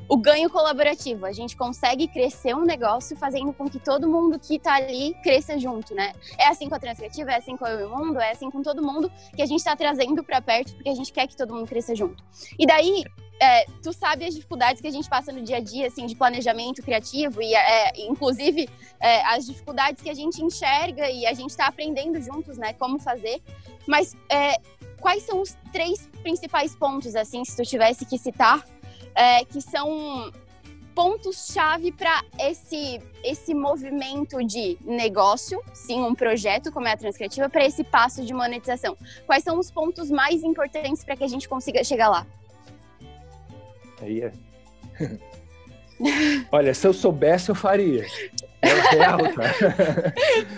o 0.08 0.16
ganho 0.16 0.50
colaborativo. 0.50 1.24
A 1.24 1.32
gente 1.32 1.56
consegue 1.56 2.06
crescer 2.06 2.54
um 2.54 2.64
negócio 2.64 3.16
fazendo 3.16 3.52
com 3.52 3.68
que 3.68 3.78
todo 3.78 4.08
mundo 4.08 4.38
que 4.38 4.56
está 4.56 4.74
ali 4.74 5.14
cresça 5.22 5.58
junto, 5.58 5.94
né? 5.94 6.12
É 6.38 6.48
assim 6.48 6.68
com 6.68 6.74
a 6.74 6.78
Transcriativa, 6.78 7.30
é 7.30 7.36
assim 7.36 7.56
com 7.56 7.64
o 7.64 7.88
Mundo, 7.88 8.20
é 8.20 8.32
assim 8.32 8.50
com 8.50 8.62
todo 8.62 8.82
mundo 8.82 9.10
que 9.34 9.42
a 9.42 9.46
gente 9.46 9.60
está 9.60 9.74
trazendo 9.76 10.22
para 10.22 10.40
perto 10.40 10.74
porque 10.74 10.90
a 10.90 10.94
gente 10.94 11.12
quer 11.12 11.26
que 11.26 11.36
todo 11.36 11.54
mundo 11.54 11.66
cresça 11.66 11.94
junto. 11.94 12.22
E 12.58 12.66
daí, 12.66 13.04
é, 13.40 13.64
tu 13.82 13.92
sabe 13.92 14.24
as 14.24 14.34
dificuldades 14.34 14.80
que 14.80 14.86
a 14.86 14.90
gente 14.90 15.08
passa 15.08 15.32
no 15.32 15.42
dia 15.42 15.56
a 15.56 15.60
dia, 15.60 15.86
assim, 15.86 16.06
de 16.06 16.14
planejamento 16.14 16.82
criativo 16.82 17.40
e, 17.42 17.54
é, 17.54 17.92
inclusive, 18.06 18.68
é, 19.00 19.24
as 19.26 19.46
dificuldades 19.46 20.02
que 20.02 20.10
a 20.10 20.14
gente 20.14 20.42
enxerga 20.42 21.10
e 21.10 21.26
a 21.26 21.32
gente 21.32 21.50
está 21.50 21.66
aprendendo 21.66 22.20
juntos, 22.20 22.58
né, 22.58 22.72
como 22.74 22.98
fazer. 22.98 23.42
Mas 23.86 24.14
é, 24.28 24.60
quais 25.02 25.24
são 25.24 25.42
os 25.42 25.56
três 25.72 26.08
principais 26.22 26.74
pontos, 26.74 27.14
assim, 27.16 27.44
se 27.44 27.56
tu 27.56 27.64
tivesse 27.64 28.06
que 28.06 28.16
citar, 28.16 28.64
é, 29.14 29.44
que 29.44 29.60
são 29.60 30.32
pontos-chave 30.94 31.90
para 31.90 32.22
esse, 32.38 33.00
esse 33.24 33.54
movimento 33.54 34.44
de 34.44 34.78
negócio, 34.84 35.60
sim, 35.74 36.00
um 36.02 36.14
projeto 36.14 36.70
como 36.70 36.86
é 36.86 36.92
a 36.92 36.96
Transcriativa, 36.96 37.48
para 37.48 37.64
esse 37.64 37.82
passo 37.82 38.24
de 38.24 38.32
monetização? 38.32 38.96
Quais 39.26 39.42
são 39.42 39.58
os 39.58 39.70
pontos 39.70 40.10
mais 40.10 40.42
importantes 40.42 41.02
para 41.04 41.16
que 41.16 41.24
a 41.24 41.28
gente 41.28 41.48
consiga 41.48 41.82
chegar 41.82 42.08
lá? 42.08 42.26
Aí 44.00 44.22
é. 44.22 44.32
Olha, 46.52 46.74
se 46.74 46.86
eu 46.86 46.92
soubesse, 46.92 47.50
eu 47.50 47.54
faria. 47.54 48.06
É 48.60 48.74
tá? 49.00 49.16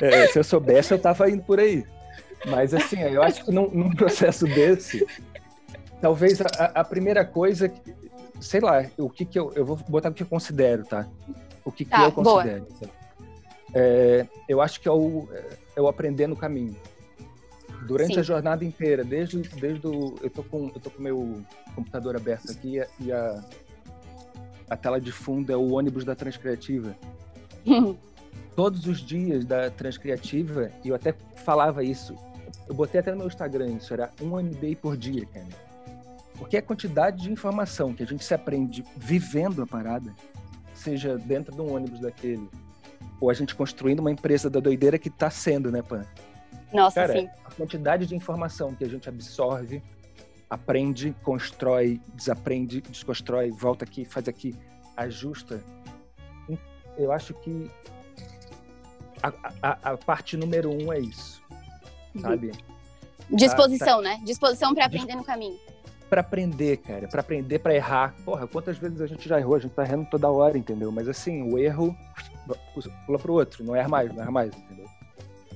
É, 0.00 0.28
se 0.28 0.38
eu 0.38 0.44
soubesse, 0.44 0.92
eu 0.92 0.98
tava 0.98 1.28
indo 1.28 1.42
por 1.42 1.58
aí. 1.58 1.84
Mas 2.46 2.72
assim, 2.72 3.00
eu 3.00 3.22
acho 3.22 3.44
que 3.44 3.50
num, 3.50 3.68
num 3.70 3.90
processo 3.90 4.44
desse, 4.46 5.06
talvez 6.00 6.40
a, 6.40 6.64
a, 6.74 6.84
primeira 6.84 7.24
coisa, 7.24 7.72
sei 8.40 8.60
lá, 8.60 8.84
o 8.96 9.10
que 9.10 9.24
que 9.24 9.38
eu, 9.38 9.52
eu 9.54 9.64
vou 9.64 9.76
botar 9.88 10.10
o 10.10 10.14
que 10.14 10.22
eu 10.22 10.26
considero, 10.26 10.84
tá? 10.84 11.06
O 11.64 11.72
que, 11.72 11.84
tá, 11.84 11.98
que 11.98 12.04
eu 12.04 12.12
considero. 12.12 12.66
É, 13.74 14.26
eu 14.48 14.60
acho 14.60 14.80
que 14.80 14.88
é 14.88 14.92
o, 14.92 15.28
é 15.76 15.80
o 15.80 15.88
aprender 15.88 16.26
no 16.26 16.36
caminho. 16.36 16.76
Durante 17.86 18.14
Sim. 18.14 18.20
a 18.20 18.22
jornada 18.22 18.64
inteira, 18.64 19.04
desde, 19.04 19.38
desde 19.40 19.86
o, 19.86 20.14
eu 20.22 20.30
tô 20.30 20.42
com 20.42 20.66
eu 20.74 20.80
tô 20.80 20.90
com 20.90 21.02
meu 21.02 21.42
computador 21.74 22.16
aberto 22.16 22.50
aqui 22.50 22.82
e 23.00 23.12
a, 23.12 23.44
a 24.68 24.76
tela 24.76 25.00
de 25.00 25.12
fundo 25.12 25.52
é 25.52 25.56
o 25.56 25.72
ônibus 25.72 26.04
da 26.04 26.14
Transcriativa. 26.14 26.96
Todos 28.56 28.86
os 28.86 28.98
dias 28.98 29.44
da 29.44 29.70
Transcriativa, 29.70 30.72
e 30.84 30.88
eu 30.88 30.94
até 30.94 31.14
falava 31.36 31.84
isso, 31.84 32.16
eu 32.68 32.74
botei 32.74 33.00
até 33.00 33.10
no 33.10 33.18
meu 33.18 33.26
Instagram 33.26 33.68
isso, 33.70 33.92
era 33.94 34.10
um 34.20 34.36
MBA 34.36 34.76
por 34.80 34.96
dia, 34.96 35.24
cara. 35.26 35.46
Porque 36.36 36.56
a 36.56 36.62
quantidade 36.62 37.22
de 37.22 37.32
informação 37.32 37.94
que 37.94 38.02
a 38.02 38.06
gente 38.06 38.24
se 38.24 38.34
aprende 38.34 38.84
vivendo 38.96 39.62
a 39.62 39.66
parada, 39.66 40.14
seja 40.74 41.16
dentro 41.18 41.54
de 41.54 41.60
um 41.60 41.74
ônibus 41.74 42.00
daquele, 42.00 42.48
ou 43.20 43.30
a 43.30 43.34
gente 43.34 43.54
construindo 43.54 44.00
uma 44.00 44.12
empresa 44.12 44.48
da 44.48 44.60
doideira 44.60 44.98
que 44.98 45.08
está 45.08 45.30
sendo, 45.30 45.72
né, 45.72 45.82
Pan? 45.82 46.04
Nossa, 46.72 47.00
Cara, 47.00 47.20
sim. 47.20 47.28
A 47.44 47.50
quantidade 47.50 48.06
de 48.06 48.14
informação 48.14 48.74
que 48.74 48.84
a 48.84 48.88
gente 48.88 49.08
absorve, 49.08 49.82
aprende, 50.48 51.16
constrói, 51.22 52.00
desaprende, 52.14 52.80
desconstrói, 52.82 53.50
volta 53.50 53.84
aqui, 53.84 54.04
faz 54.04 54.28
aqui, 54.28 54.54
ajusta. 54.96 55.60
Eu 56.96 57.12
acho 57.12 57.34
que 57.34 57.70
a, 59.22 59.32
a, 59.62 59.92
a 59.92 59.96
parte 59.96 60.36
número 60.36 60.70
um 60.70 60.92
é 60.92 61.00
isso. 61.00 61.42
Sabe? 62.20 62.52
Disposição, 63.30 64.02
tá, 64.02 64.10
tá... 64.10 64.16
né? 64.16 64.20
Disposição 64.24 64.74
para 64.74 64.86
aprender 64.86 65.14
no 65.14 65.24
caminho. 65.24 65.58
Para 66.08 66.22
aprender, 66.22 66.78
cara, 66.78 67.06
para 67.06 67.20
aprender, 67.20 67.58
para 67.58 67.74
errar. 67.74 68.14
Porra, 68.24 68.46
quantas 68.46 68.78
vezes 68.78 69.00
a 69.00 69.06
gente 69.06 69.28
já 69.28 69.38
errou? 69.38 69.56
A 69.56 69.58
gente 69.58 69.72
tá 69.72 69.84
errando 69.84 70.06
toda 70.10 70.30
hora, 70.30 70.56
entendeu? 70.56 70.90
Mas 70.90 71.08
assim, 71.08 71.42
o 71.42 71.58
erro 71.58 71.94
pula 73.06 73.18
pro 73.18 73.34
outro, 73.34 73.62
não 73.62 73.76
erra 73.76 73.88
mais, 73.88 74.14
não 74.14 74.22
erra 74.22 74.30
mais, 74.30 74.56
entendeu? 74.56 74.86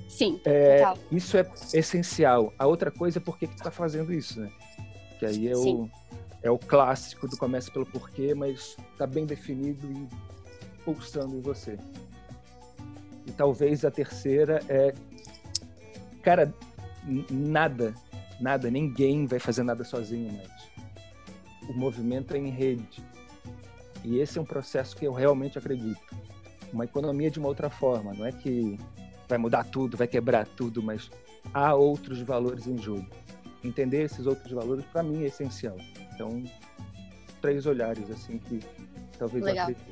Sim, 0.09 0.39
é, 0.45 0.83
Isso 1.11 1.39
é 1.39 1.51
essencial. 1.73 2.53
A 2.59 2.67
outra 2.67 2.91
coisa 2.91 3.19
é 3.19 3.21
por 3.21 3.39
que, 3.39 3.47
que 3.47 3.57
tu 3.57 3.63
tá 3.63 3.71
fazendo 3.71 4.13
isso, 4.13 4.41
né? 4.41 4.51
Que 5.19 5.25
aí 5.25 5.49
é 5.49 5.57
o, 5.57 5.89
é 6.43 6.51
o 6.51 6.59
clássico 6.59 7.27
do 7.27 7.37
começa 7.39 7.71
pelo 7.71 7.87
porquê, 7.87 8.35
mas 8.35 8.77
tá 8.99 9.07
bem 9.07 9.25
definido 9.25 9.91
e 9.91 10.07
pulsando 10.85 11.35
em 11.35 11.41
você. 11.41 11.79
E 13.27 13.33
talvez 13.33 13.87
a 13.87 13.91
terceira 13.91 14.61
é. 14.69 14.93
Cara, 16.23 16.55
nada, 17.31 17.95
nada, 18.41 18.71
ninguém 18.71 19.27
vai 19.27 19.39
fazer 19.39 19.63
nada 19.63 19.85
sozinho 19.85 20.33
mais. 20.33 20.73
O 21.69 21.75
movimento 21.75 22.35
é 22.35 22.39
em 22.39 22.49
rede. 22.49 23.03
E 24.05 24.19
esse 24.19 24.39
é 24.39 24.43
um 24.43 24.45
processo 24.45 24.97
que 24.97 25.05
eu 25.05 25.13
realmente 25.13 25.59
acredito. 25.59 26.01
Uma 26.73 26.85
economia 26.85 27.31
de 27.31 27.39
uma 27.39 27.49
outra 27.49 27.71
forma. 27.71 28.13
Não 28.15 28.27
é 28.27 28.33
que 28.33 28.79
vai 29.29 29.39
mudar 29.39 29.65
tudo, 29.65 29.97
vai 29.97 30.07
quebrar 30.07 30.47
tudo, 30.47 30.83
mas 30.83 31.11
há 31.53 31.75
outros 31.75 32.21
valores 32.21 32.67
em 32.67 32.79
jogo. 32.79 33.07
Entender 33.63 34.03
esses 34.03 34.27
outros 34.27 34.53
valores, 34.53 34.85
para 34.87 35.03
mim, 35.03 35.23
é 35.23 35.27
essencial. 35.27 35.77
Então, 36.15 36.43
três 37.41 37.65
olhares, 37.67 38.11
assim, 38.11 38.39
que 38.39 38.61
talvez 39.19 39.45
Legal. 39.45 39.69
eu 39.69 39.75
acredite. 39.75 39.92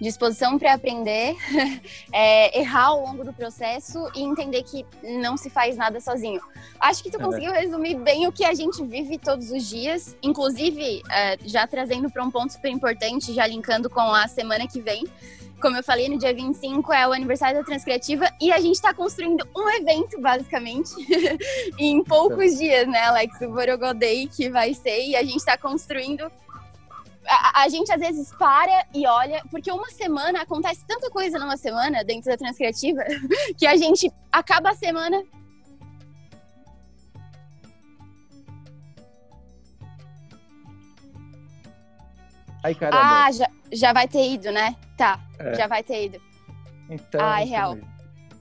Disposição 0.00 0.58
para 0.58 0.74
aprender, 0.74 1.36
é, 2.12 2.58
errar 2.58 2.86
ao 2.86 3.00
longo 3.00 3.24
do 3.24 3.32
processo 3.32 4.10
e 4.14 4.22
entender 4.22 4.62
que 4.64 4.84
não 5.02 5.36
se 5.36 5.48
faz 5.48 5.76
nada 5.76 6.00
sozinho. 6.00 6.40
Acho 6.80 7.02
que 7.02 7.10
tu 7.10 7.20
é. 7.20 7.22
conseguiu 7.22 7.52
resumir 7.52 7.94
bem 7.96 8.26
o 8.26 8.32
que 8.32 8.44
a 8.44 8.54
gente 8.54 8.82
vive 8.84 9.18
todos 9.18 9.50
os 9.50 9.68
dias, 9.68 10.16
inclusive 10.22 11.02
é, 11.10 11.38
já 11.44 11.66
trazendo 11.66 12.10
para 12.10 12.24
um 12.24 12.30
ponto 12.30 12.52
super 12.52 12.70
importante, 12.70 13.32
já 13.32 13.46
linkando 13.46 13.88
com 13.88 14.00
a 14.00 14.26
semana 14.26 14.66
que 14.66 14.80
vem, 14.80 15.04
como 15.62 15.76
eu 15.76 15.82
falei, 15.84 16.08
no 16.08 16.18
dia 16.18 16.34
25 16.34 16.92
é 16.92 17.06
o 17.06 17.12
aniversário 17.12 17.60
da 17.60 17.64
Transcriativa 17.64 18.28
e 18.40 18.50
a 18.50 18.58
gente 18.58 18.74
está 18.74 18.92
construindo 18.92 19.46
um 19.56 19.70
evento, 19.70 20.20
basicamente, 20.20 20.90
em 21.78 22.02
poucos 22.02 22.58
dias, 22.58 22.88
né, 22.88 22.98
Alex? 23.04 23.40
O 23.42 23.48
Borogodei 23.48 24.26
que 24.26 24.50
vai 24.50 24.74
ser 24.74 25.06
e 25.06 25.14
a 25.14 25.22
gente 25.22 25.36
está 25.36 25.56
construindo. 25.56 26.30
A, 27.32 27.62
a, 27.62 27.68
gente 27.68 27.90
às 27.90 27.98
vezes 27.98 28.30
para 28.36 28.86
e 28.94 29.06
olha, 29.06 29.42
porque 29.50 29.72
uma 29.72 29.88
semana 29.90 30.42
acontece 30.42 30.84
tanta 30.86 31.08
coisa 31.10 31.38
numa 31.38 31.56
semana 31.56 32.04
dentro 32.04 32.30
da 32.30 32.36
Transcriativa 32.36 33.02
que 33.56 33.66
a 33.66 33.74
gente 33.74 34.12
acaba 34.30 34.70
a 34.70 34.74
semana. 34.74 35.22
Ai, 42.62 42.74
caramba. 42.74 43.02
Ah, 43.02 43.32
já, 43.32 43.50
já 43.72 43.92
vai 43.92 44.06
ter 44.06 44.30
ido, 44.30 44.52
né? 44.52 44.76
Tá, 44.96 45.18
é. 45.38 45.54
já 45.54 45.66
vai 45.66 45.82
ter 45.82 46.04
ido. 46.04 46.22
Então. 46.90 47.20
Ah, 47.22 47.40
é 47.40 47.44
real. 47.44 47.78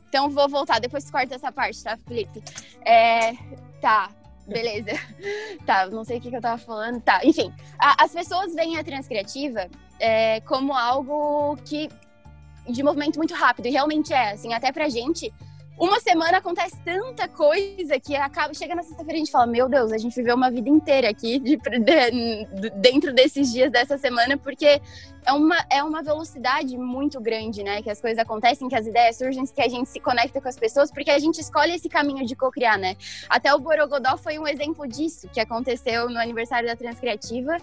Então 0.09 0.29
vou 0.29 0.49
voltar, 0.49 0.79
depois 0.79 1.09
corta 1.09 1.35
essa 1.35 1.51
parte, 1.51 1.81
tá, 1.81 1.97
Felipe? 2.05 2.43
É, 2.85 3.31
tá, 3.79 4.09
beleza. 4.47 4.91
tá, 5.65 5.87
não 5.87 6.03
sei 6.03 6.17
o 6.17 6.21
que, 6.21 6.29
que, 6.29 6.35
eu 6.35 6.41
tava 6.41 6.57
falando. 6.57 7.01
Tá, 7.01 7.21
enfim. 7.23 7.53
A, 7.79 8.03
as 8.03 8.13
pessoas 8.13 8.53
veem 8.53 8.77
a 8.77 8.83
transcriativa 8.83 9.67
é, 9.99 10.41
como 10.41 10.73
algo 10.73 11.57
que. 11.65 11.89
de 12.69 12.83
movimento 12.83 13.17
muito 13.17 13.33
rápido, 13.33 13.67
e 13.67 13.71
realmente 13.71 14.13
é, 14.13 14.31
assim, 14.31 14.53
até 14.53 14.71
pra 14.71 14.89
gente 14.89 15.31
uma 15.81 15.99
semana 15.99 16.37
acontece 16.37 16.77
tanta 16.85 17.27
coisa 17.27 17.99
que 17.99 18.15
acaba 18.15 18.53
chega 18.53 18.75
na 18.75 18.83
sexta-feira 18.83 19.13
a 19.13 19.17
gente 19.17 19.31
fala 19.31 19.47
meu 19.47 19.67
Deus 19.67 19.91
a 19.91 19.97
gente 19.97 20.15
viveu 20.15 20.35
uma 20.35 20.51
vida 20.51 20.69
inteira 20.69 21.09
aqui 21.09 21.39
de, 21.39 21.57
de, 21.57 22.69
dentro 22.75 23.11
desses 23.11 23.51
dias 23.51 23.71
dessa 23.71 23.97
semana 23.97 24.37
porque 24.37 24.79
é 25.25 25.33
uma, 25.33 25.57
é 25.69 25.83
uma 25.83 26.01
velocidade 26.01 26.77
muito 26.77 27.19
grande 27.19 27.63
né? 27.63 27.81
Que 27.81 27.89
as 27.89 28.01
coisas 28.01 28.19
acontecem 28.19 28.67
que 28.67 28.75
as 28.75 28.85
ideias 28.85 29.17
surgem 29.17 29.45
que 29.45 29.61
a 29.61 29.67
gente 29.67 29.89
se 29.89 29.99
conecta 29.99 30.41
com 30.41 30.47
as 30.47 30.57
pessoas 30.57 30.91
porque 30.91 31.11
a 31.11 31.19
gente 31.19 31.39
escolhe 31.39 31.73
esse 31.73 31.89
caminho 31.89 32.25
de 32.25 32.35
co-criar 32.35 32.77
né? 32.77 32.95
Até 33.29 33.53
o 33.53 33.59
Borogodó 33.59 34.17
foi 34.17 34.37
um 34.39 34.47
exemplo 34.47 34.87
disso 34.87 35.27
que 35.29 35.39
aconteceu 35.39 36.09
no 36.09 36.19
aniversário 36.19 36.67
da 36.67 36.75
Transcriativa. 36.75 37.57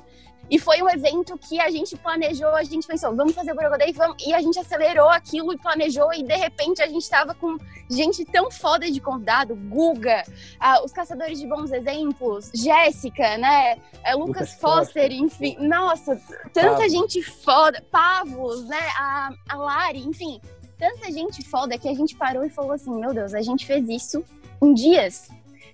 E 0.50 0.58
foi 0.58 0.82
um 0.82 0.88
evento 0.88 1.36
que 1.36 1.60
a 1.60 1.70
gente 1.70 1.94
planejou, 1.96 2.54
a 2.54 2.62
gente 2.62 2.86
pensou, 2.86 3.14
vamos 3.14 3.34
fazer 3.34 3.52
o 3.52 3.54
Borogodei, 3.54 3.92
vamos... 3.92 4.16
e 4.26 4.32
a 4.32 4.40
gente 4.40 4.58
acelerou 4.58 5.10
aquilo 5.10 5.52
e 5.52 5.58
planejou, 5.58 6.10
e 6.14 6.22
de 6.22 6.36
repente 6.36 6.80
a 6.82 6.86
gente 6.86 7.02
estava 7.02 7.34
com 7.34 7.58
gente 7.90 8.24
tão 8.24 8.50
foda 8.50 8.90
de 8.90 8.98
convidado, 8.98 9.54
Guga, 9.54 10.22
uh, 10.26 10.84
os 10.84 10.92
Caçadores 10.92 11.38
de 11.38 11.46
Bons 11.46 11.70
Exemplos, 11.70 12.50
Jéssica, 12.54 13.36
né, 13.36 13.74
uh, 13.74 14.18
Lucas, 14.18 14.26
Lucas 14.28 14.54
Foster, 14.54 15.12
enfim, 15.12 15.54
nossa, 15.60 16.18
tanta 16.54 16.76
Pavos. 16.76 16.92
gente 16.92 17.22
foda, 17.48 17.82
Pavos, 17.90 18.68
né, 18.68 18.88
a, 18.98 19.30
a 19.48 19.56
Lari, 19.56 20.00
enfim, 20.06 20.38
tanta 20.76 21.10
gente 21.10 21.42
foda 21.48 21.78
que 21.78 21.88
a 21.88 21.94
gente 21.94 22.14
parou 22.14 22.44
e 22.44 22.50
falou 22.50 22.72
assim, 22.72 22.94
meu 22.94 23.14
Deus, 23.14 23.32
a 23.32 23.40
gente 23.40 23.64
fez 23.64 23.88
isso 23.88 24.22
em 24.62 24.74
dias, 24.74 25.30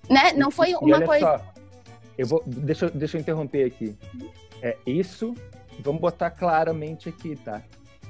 né, 0.08 0.32
não 0.34 0.52
foi 0.52 0.72
uma 0.76 1.02
coisa... 1.02 1.38
Só. 1.38 1.54
Eu 2.16 2.28
vou, 2.28 2.44
deixa, 2.46 2.88
deixa 2.90 3.16
eu 3.16 3.20
interromper 3.20 3.64
aqui. 3.64 3.98
É 4.62 4.76
isso, 4.86 5.34
vamos 5.80 6.00
botar 6.00 6.30
claramente 6.30 7.08
aqui, 7.08 7.34
tá? 7.34 7.60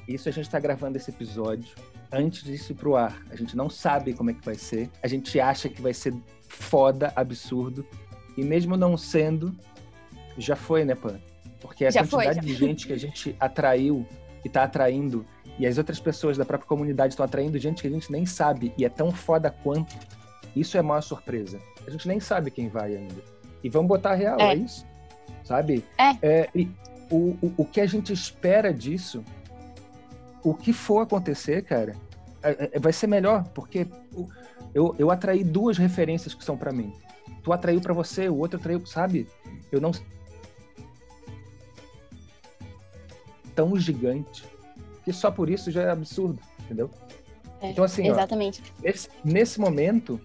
Isso 0.06 0.28
a 0.28 0.32
gente 0.32 0.44
está 0.44 0.60
gravando 0.60 0.98
esse 0.98 1.10
episódio 1.10 1.74
antes 2.12 2.44
disso 2.44 2.72
ir 2.72 2.74
pro 2.74 2.96
ar. 2.96 3.18
A 3.30 3.34
gente 3.34 3.56
não 3.56 3.70
sabe 3.70 4.12
como 4.12 4.28
é 4.30 4.34
que 4.34 4.44
vai 4.44 4.56
ser. 4.56 4.90
A 5.02 5.08
gente 5.08 5.40
acha 5.40 5.70
que 5.70 5.80
vai 5.80 5.94
ser 5.94 6.12
foda, 6.46 7.14
absurdo. 7.16 7.86
E 8.36 8.44
mesmo 8.44 8.76
não 8.76 8.94
sendo, 8.98 9.56
já 10.36 10.54
foi, 10.54 10.84
né, 10.84 10.94
Pan? 10.94 11.18
Porque 11.64 11.86
a 11.86 11.90
já 11.90 12.06
quantidade 12.06 12.40
foi, 12.40 12.46
de 12.46 12.54
gente 12.54 12.86
que 12.86 12.92
a 12.92 12.98
gente 12.98 13.34
atraiu 13.40 14.06
e 14.44 14.50
tá 14.50 14.64
atraindo, 14.64 15.24
e 15.58 15.66
as 15.66 15.78
outras 15.78 15.98
pessoas 15.98 16.36
da 16.36 16.44
própria 16.44 16.68
comunidade 16.68 17.14
estão 17.14 17.24
atraindo 17.24 17.58
gente 17.58 17.80
que 17.80 17.88
a 17.88 17.90
gente 17.90 18.12
nem 18.12 18.26
sabe, 18.26 18.74
e 18.76 18.84
é 18.84 18.88
tão 18.90 19.10
foda 19.10 19.50
quanto. 19.50 19.96
Isso 20.54 20.76
é 20.76 20.80
a 20.80 20.82
maior 20.82 21.00
surpresa. 21.00 21.58
A 21.86 21.90
gente 21.90 22.06
nem 22.06 22.20
sabe 22.20 22.50
quem 22.50 22.68
vai 22.68 22.94
ainda. 22.94 23.22
E 23.62 23.70
vamos 23.70 23.88
botar 23.88 24.14
real, 24.14 24.38
é, 24.38 24.52
é 24.52 24.56
isso? 24.56 24.86
sabe? 25.42 25.82
É. 25.96 26.16
é 26.22 26.50
e 26.54 26.68
o, 27.10 27.36
o, 27.40 27.54
o 27.58 27.64
que 27.64 27.80
a 27.80 27.86
gente 27.86 28.12
espera 28.12 28.72
disso, 28.72 29.24
o 30.42 30.52
que 30.52 30.72
for 30.72 31.00
acontecer, 31.00 31.62
cara, 31.62 31.96
é, 32.42 32.70
é, 32.74 32.78
vai 32.78 32.92
ser 32.92 33.06
melhor, 33.06 33.44
porque 33.54 33.86
eu, 34.74 34.94
eu 34.98 35.10
atraí 35.10 35.42
duas 35.42 35.78
referências 35.78 36.34
que 36.34 36.44
são 36.44 36.58
para 36.58 36.72
mim. 36.72 36.92
Tu 37.42 37.52
atraiu 37.52 37.80
para 37.80 37.94
você, 37.94 38.28
o 38.28 38.36
outro 38.36 38.60
atraiu, 38.60 38.84
sabe? 38.84 39.26
Eu 39.72 39.80
não 39.80 39.92
tão 43.54 43.78
gigante 43.78 44.44
que 45.04 45.12
só 45.12 45.30
por 45.30 45.50
isso 45.50 45.70
já 45.70 45.82
é 45.82 45.90
absurdo, 45.90 46.40
entendeu? 46.60 46.90
É, 47.60 47.70
então 47.70 47.84
assim, 47.84 48.08
exatamente. 48.08 48.62
Ó, 48.62 48.82
nesse, 48.82 49.08
nesse 49.24 49.60
momento 49.60 50.20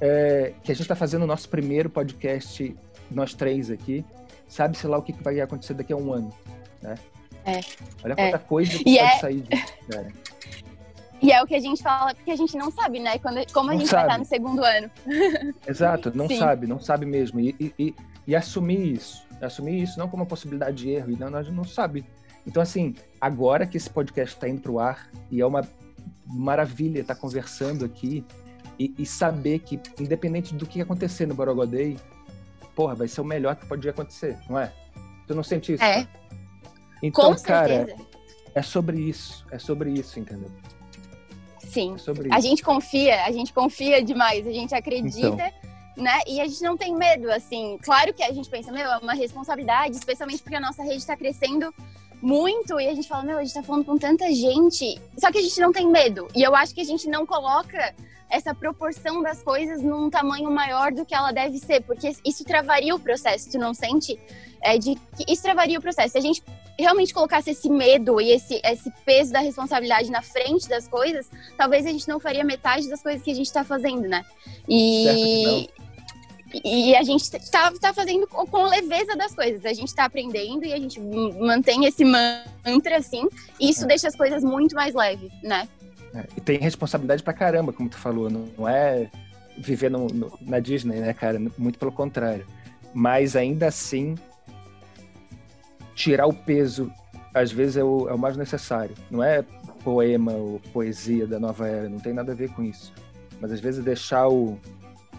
é, 0.00 0.52
que 0.62 0.72
a 0.72 0.74
gente 0.74 0.82
está 0.82 0.96
fazendo 0.96 1.22
o 1.22 1.26
nosso 1.26 1.48
primeiro 1.48 1.88
podcast, 1.90 2.74
nós 3.10 3.34
três 3.34 3.70
aqui, 3.70 4.04
sabe-se 4.46 4.86
lá 4.86 4.98
o 4.98 5.02
que 5.02 5.12
vai 5.12 5.40
acontecer 5.40 5.74
daqui 5.74 5.92
a 5.92 5.96
um 5.96 6.12
ano, 6.12 6.32
né? 6.82 6.94
É. 7.44 7.60
Olha 8.02 8.16
quanta 8.16 8.36
é. 8.36 8.38
coisa 8.38 8.70
que 8.78 8.90
e 8.90 8.98
pode 8.98 8.98
é... 8.98 9.18
sair 9.18 9.40
disso, 9.42 9.74
cara. 9.90 10.08
E 11.24 11.32
é 11.32 11.42
o 11.42 11.46
que 11.46 11.54
a 11.54 11.60
gente 11.60 11.82
fala, 11.82 12.14
porque 12.14 12.30
a 12.30 12.36
gente 12.36 12.56
não 12.56 12.70
sabe, 12.70 13.00
né? 13.00 13.18
Quando, 13.18 13.50
como 13.52 13.70
a 13.70 13.76
gente 13.76 13.88
sabe. 13.88 14.02
vai 14.02 14.04
estar 14.04 14.18
no 14.18 14.24
segundo 14.26 14.62
ano. 14.62 14.90
Exato, 15.66 16.12
não 16.14 16.28
Sim. 16.28 16.38
sabe, 16.38 16.66
não 16.66 16.78
sabe 16.78 17.06
mesmo. 17.06 17.40
E, 17.40 17.56
e, 17.58 17.74
e, 17.78 17.94
e, 18.26 18.36
assumir 18.36 18.92
isso. 18.92 19.24
Assumir 19.40 19.82
isso 19.82 19.98
não 19.98 20.08
como 20.08 20.22
uma 20.22 20.28
possibilidade 20.28 20.76
de 20.76 20.90
erro, 20.90 21.12
e 21.12 21.16
não, 21.16 21.30
nós 21.30 21.48
não 21.50 21.64
sabe. 21.64 22.04
Então, 22.46 22.62
assim, 22.62 22.94
agora 23.20 23.66
que 23.66 23.76
esse 23.76 23.88
podcast 23.88 24.34
está 24.34 24.48
indo 24.48 24.60
para 24.60 24.72
o 24.72 24.78
ar, 24.78 25.10
e 25.30 25.40
é 25.40 25.46
uma 25.46 25.66
maravilha 26.26 27.00
estar 27.00 27.14
tá 27.14 27.20
conversando 27.20 27.84
aqui, 27.84 28.24
e, 28.78 28.92
e, 28.98 29.06
saber 29.06 29.60
que, 29.60 29.80
independente 30.00 30.54
do 30.54 30.66
que 30.66 30.80
acontecer 30.80 31.26
no 31.26 31.34
Borogodei, 31.34 31.96
porra, 32.74 32.94
vai 32.94 33.06
ser 33.08 33.20
o 33.20 33.24
melhor 33.24 33.54
que 33.54 33.66
pode 33.66 33.88
acontecer, 33.88 34.36
não 34.48 34.58
é? 34.58 34.72
Tu 35.28 35.34
não 35.34 35.44
sente 35.44 35.74
isso? 35.74 35.84
É. 35.84 36.06
Então, 37.02 37.34
Com 37.34 37.42
cara, 37.42 37.86
certeza. 37.86 38.06
é 38.54 38.62
sobre 38.62 38.98
isso, 38.98 39.46
é 39.50 39.58
sobre 39.58 39.90
isso, 39.90 40.18
entendeu? 40.18 40.50
Sim. 41.58 41.94
É 41.94 41.98
sobre 41.98 42.32
a 42.32 42.38
isso. 42.38 42.48
gente 42.48 42.62
confia, 42.62 43.24
a 43.24 43.30
gente 43.30 43.52
confia 43.52 44.02
demais, 44.02 44.46
a 44.46 44.52
gente 44.52 44.74
acredita. 44.74 45.28
Então. 45.28 45.74
Né? 45.96 46.20
E 46.26 46.40
a 46.40 46.46
gente 46.48 46.62
não 46.62 46.76
tem 46.76 46.94
medo, 46.96 47.30
assim. 47.30 47.78
Claro 47.82 48.12
que 48.12 48.22
a 48.22 48.32
gente 48.32 48.50
pensa, 48.50 48.72
meu, 48.72 48.84
é 48.84 48.98
uma 48.98 49.14
responsabilidade, 49.14 49.96
especialmente 49.96 50.42
porque 50.42 50.56
a 50.56 50.60
nossa 50.60 50.82
rede 50.82 50.96
está 50.96 51.16
crescendo 51.16 51.72
muito 52.24 52.80
e 52.80 52.88
a 52.88 52.94
gente 52.94 53.06
fala, 53.06 53.22
meu, 53.22 53.38
a 53.38 53.44
gente 53.44 53.54
tá 53.54 53.62
falando 53.62 53.84
com 53.84 53.98
tanta 53.98 54.32
gente. 54.32 55.00
Só 55.18 55.30
que 55.30 55.38
a 55.38 55.42
gente 55.42 55.60
não 55.60 55.72
tem 55.72 55.86
medo. 55.86 56.26
E 56.34 56.42
eu 56.42 56.54
acho 56.56 56.74
que 56.74 56.80
a 56.80 56.84
gente 56.84 57.08
não 57.08 57.26
coloca 57.26 57.94
essa 58.30 58.54
proporção 58.54 59.22
das 59.22 59.42
coisas 59.42 59.82
num 59.82 60.10
tamanho 60.10 60.50
maior 60.50 60.90
do 60.90 61.04
que 61.04 61.14
ela 61.14 61.30
deve 61.30 61.58
ser, 61.58 61.82
porque 61.82 62.12
isso 62.24 62.44
travaria 62.44 62.94
o 62.94 62.98
processo, 62.98 63.50
tu 63.50 63.58
não 63.58 63.72
sente? 63.72 64.18
É 64.60 64.76
de 64.78 64.96
que 65.16 65.30
isso 65.30 65.42
travaria 65.42 65.78
o 65.78 65.82
processo. 65.82 66.12
Se 66.12 66.18
a 66.18 66.20
gente 66.20 66.42
realmente 66.76 67.14
colocasse 67.14 67.50
esse 67.50 67.68
medo 67.68 68.20
e 68.20 68.32
esse, 68.32 68.60
esse 68.64 68.90
peso 69.04 69.32
da 69.32 69.38
responsabilidade 69.38 70.10
na 70.10 70.22
frente 70.22 70.68
das 70.68 70.88
coisas, 70.88 71.30
talvez 71.56 71.86
a 71.86 71.90
gente 71.90 72.08
não 72.08 72.18
faria 72.18 72.42
metade 72.42 72.88
das 72.88 73.02
coisas 73.02 73.22
que 73.22 73.30
a 73.30 73.34
gente 73.34 73.46
está 73.46 73.62
fazendo, 73.62 74.08
né? 74.08 74.24
E, 74.68 75.68
e 76.64 76.94
a 76.94 77.02
gente 77.02 77.22
está 77.22 77.72
tá 77.72 77.92
fazendo 77.92 78.26
com 78.26 78.64
leveza 78.64 79.16
das 79.16 79.34
coisas. 79.34 79.64
A 79.64 79.72
gente 79.72 79.88
está 79.88 80.04
aprendendo 80.04 80.64
e 80.64 80.72
a 80.72 80.78
gente 80.78 81.00
mantém 81.00 81.84
esse 81.84 82.04
mantra 82.04 82.98
assim, 82.98 83.28
e 83.58 83.70
isso 83.70 83.84
é. 83.84 83.88
deixa 83.88 84.08
as 84.08 84.16
coisas 84.16 84.44
muito 84.44 84.74
mais 84.74 84.94
leves, 84.94 85.32
né? 85.42 85.68
É. 86.14 86.24
E 86.36 86.40
tem 86.40 86.58
responsabilidade 86.58 87.22
pra 87.22 87.32
caramba, 87.32 87.72
como 87.72 87.88
tu 87.88 87.98
falou. 87.98 88.30
Não, 88.30 88.48
não 88.56 88.68
é 88.68 89.10
viver 89.58 89.90
no, 89.90 90.06
no, 90.06 90.38
na 90.40 90.60
Disney, 90.60 91.00
né, 91.00 91.12
cara? 91.12 91.40
Muito 91.58 91.78
pelo 91.78 91.90
contrário. 91.92 92.46
Mas 92.92 93.34
ainda 93.34 93.66
assim, 93.66 94.14
tirar 95.94 96.26
o 96.26 96.32
peso, 96.32 96.92
às 97.32 97.50
vezes, 97.50 97.76
é 97.76 97.84
o, 97.84 98.08
é 98.08 98.14
o 98.14 98.18
mais 98.18 98.36
necessário. 98.36 98.94
Não 99.10 99.22
é 99.22 99.42
poema 99.82 100.32
ou 100.32 100.60
poesia 100.72 101.26
da 101.26 101.38
nova 101.38 101.68
era, 101.68 101.88
não 101.88 101.98
tem 101.98 102.12
nada 102.12 102.32
a 102.32 102.34
ver 102.34 102.50
com 102.50 102.62
isso. 102.62 102.92
Mas 103.40 103.50
às 103.50 103.60
vezes 103.60 103.84
deixar 103.84 104.28
o, 104.28 104.58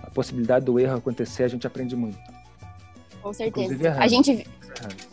a 0.04 0.10
possibilidade 0.10 0.66
do 0.66 0.80
erro 0.80 0.98
acontecer, 0.98 1.44
a 1.44 1.48
gente 1.48 1.66
aprende 1.66 1.96
muito. 1.96 2.18
Com 3.22 3.34
certeza. 3.34 3.94
A 4.00 4.08
gente 4.08 4.46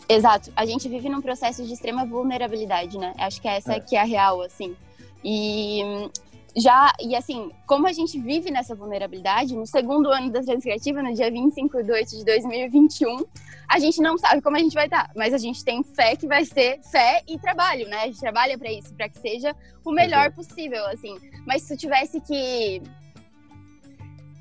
Exato. 0.09 0.53
A 0.57 0.67
gente 0.67 0.89
vive 0.89 1.09
num 1.09 1.23
processo 1.23 1.65
de 1.65 1.73
extrema 1.73 2.05
vulnerabilidade, 2.05 2.99
né? 2.99 3.15
Acho 3.19 3.41
que 3.41 3.49
essa 3.49 3.75
é. 3.75 3.81
que 3.81 3.97
é 3.97 4.01
a 4.01 4.05
real, 4.05 4.43
assim. 4.43 4.77
E 5.25 6.11
já, 6.57 6.93
e 7.01 7.17
assim, 7.17 7.51
como 7.67 7.87
a 7.87 7.93
gente 7.93 8.19
vive 8.19 8.51
nessa 8.51 8.75
vulnerabilidade, 8.75 9.57
no 9.57 9.67
segundo 9.67 10.11
ano 10.11 10.31
da 10.31 10.43
Transcriativa, 10.43 11.03
no 11.03 11.15
dia 11.15 11.31
25 11.31 11.83
de 11.83 11.93
8 11.93 12.11
de 12.11 12.25
2021, 12.25 13.25
a 13.69 13.79
gente 13.79 14.03
não 14.03 14.19
sabe 14.19 14.43
como 14.43 14.57
a 14.57 14.61
gente 14.61 14.75
vai 14.75 14.85
estar, 14.85 15.11
mas 15.17 15.33
a 15.33 15.39
gente 15.39 15.65
tem 15.65 15.83
fé 15.83 16.15
que 16.15 16.27
vai 16.27 16.45
ser 16.45 16.81
fé 16.91 17.23
e 17.27 17.39
trabalho, 17.39 17.89
né? 17.89 18.03
A 18.03 18.07
gente 18.07 18.21
trabalha 18.21 18.59
para 18.59 18.71
isso, 18.71 18.93
para 18.95 19.09
que 19.09 19.19
seja 19.19 19.57
o 19.83 19.93
melhor 19.93 20.31
possível, 20.33 20.85
assim. 20.89 21.17
Mas 21.47 21.63
se 21.63 21.75
tu 21.75 21.81
tivesse 21.81 22.21
que 22.21 22.83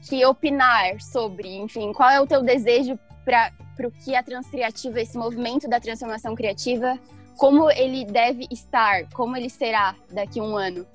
que 0.01 0.25
opinar 0.25 0.99
sobre, 1.01 1.57
enfim, 1.57 1.93
qual 1.93 2.09
é 2.09 2.19
o 2.19 2.27
teu 2.27 2.43
desejo 2.43 2.97
para 3.23 3.51
o 3.87 3.91
que 3.91 4.15
a 4.15 4.23
Transcriativa, 4.23 4.99
esse 4.99 5.17
movimento 5.17 5.67
da 5.67 5.79
transformação 5.79 6.35
criativa, 6.35 6.99
como 7.37 7.69
ele 7.71 8.05
deve 8.05 8.47
estar, 8.51 9.07
como 9.13 9.37
ele 9.37 9.49
será 9.49 9.95
daqui 10.11 10.39
a 10.39 10.43
um 10.43 10.55
ano? 10.57 10.85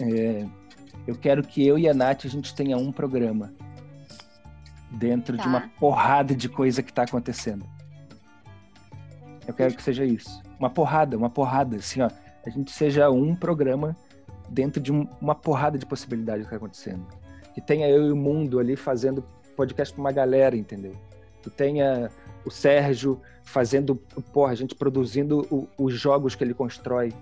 É, 0.00 0.46
eu 1.06 1.16
quero 1.16 1.42
que 1.42 1.66
eu 1.66 1.78
e 1.78 1.88
a 1.88 1.94
Nath 1.94 2.24
a 2.24 2.28
gente 2.28 2.54
tenha 2.54 2.76
um 2.76 2.92
programa 2.92 3.52
dentro 4.90 5.36
tá. 5.36 5.42
de 5.42 5.48
uma 5.48 5.68
porrada 5.78 6.34
de 6.34 6.48
coisa 6.48 6.82
que 6.82 6.90
está 6.90 7.02
acontecendo. 7.02 7.64
Eu 9.46 9.54
quero 9.54 9.74
que 9.74 9.82
seja 9.82 10.04
isso. 10.04 10.40
Uma 10.58 10.70
porrada, 10.70 11.16
uma 11.16 11.30
porrada, 11.30 11.76
assim, 11.76 12.00
ó. 12.00 12.10
A 12.44 12.50
gente 12.50 12.70
seja 12.70 13.10
um 13.10 13.34
programa 13.34 13.96
dentro 14.48 14.80
de 14.80 14.92
um, 14.92 15.08
uma 15.20 15.34
porrada 15.34 15.78
de 15.78 15.86
possibilidades 15.86 16.42
que 16.42 16.46
está 16.46 16.56
acontecendo. 16.56 17.06
Que 17.54 17.60
tenha 17.60 17.88
eu 17.88 18.08
e 18.08 18.12
o 18.12 18.16
mundo 18.16 18.58
ali 18.58 18.76
fazendo 18.76 19.24
podcast 19.56 19.94
para 19.94 20.00
uma 20.00 20.12
galera, 20.12 20.56
entendeu? 20.56 20.94
Que 21.42 21.50
tenha 21.50 22.10
o 22.44 22.50
Sérgio 22.50 23.20
fazendo, 23.44 23.96
porra, 24.32 24.52
a 24.52 24.54
gente 24.54 24.74
produzindo 24.74 25.46
o, 25.50 25.68
os 25.78 25.94
jogos 25.94 26.34
que 26.34 26.42
ele 26.42 26.54
constrói, 26.54 27.12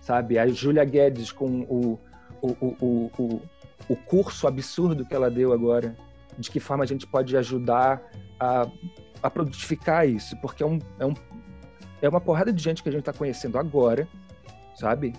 sabe? 0.00 0.38
A 0.38 0.46
Julia 0.46 0.84
Guedes 0.84 1.32
com 1.32 1.62
o, 1.62 1.98
o, 2.40 2.48
o, 2.60 3.10
o, 3.18 3.42
o 3.88 3.96
curso 3.96 4.46
absurdo 4.46 5.04
que 5.04 5.14
ela 5.14 5.30
deu 5.30 5.52
agora, 5.52 5.96
de 6.38 6.50
que 6.50 6.60
forma 6.60 6.84
a 6.84 6.86
gente 6.86 7.06
pode 7.06 7.36
ajudar 7.36 8.02
a, 8.38 8.68
a 9.22 9.30
produtificar 9.30 10.08
isso, 10.08 10.36
porque 10.40 10.62
é, 10.62 10.66
um, 10.66 10.78
é, 10.98 11.06
um, 11.06 11.14
é 12.02 12.08
uma 12.08 12.20
porrada 12.20 12.52
de 12.52 12.62
gente 12.62 12.82
que 12.82 12.88
a 12.88 12.92
gente 12.92 13.00
está 13.00 13.12
conhecendo 13.12 13.58
agora, 13.58 14.06
sabe? 14.74 15.14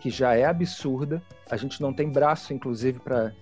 Que 0.00 0.10
já 0.10 0.34
é 0.34 0.44
absurda. 0.44 1.22
A 1.50 1.56
gente 1.56 1.80
não 1.80 1.92
tem 1.92 2.08
braço, 2.08 2.52
inclusive, 2.52 3.00
para 3.00 3.32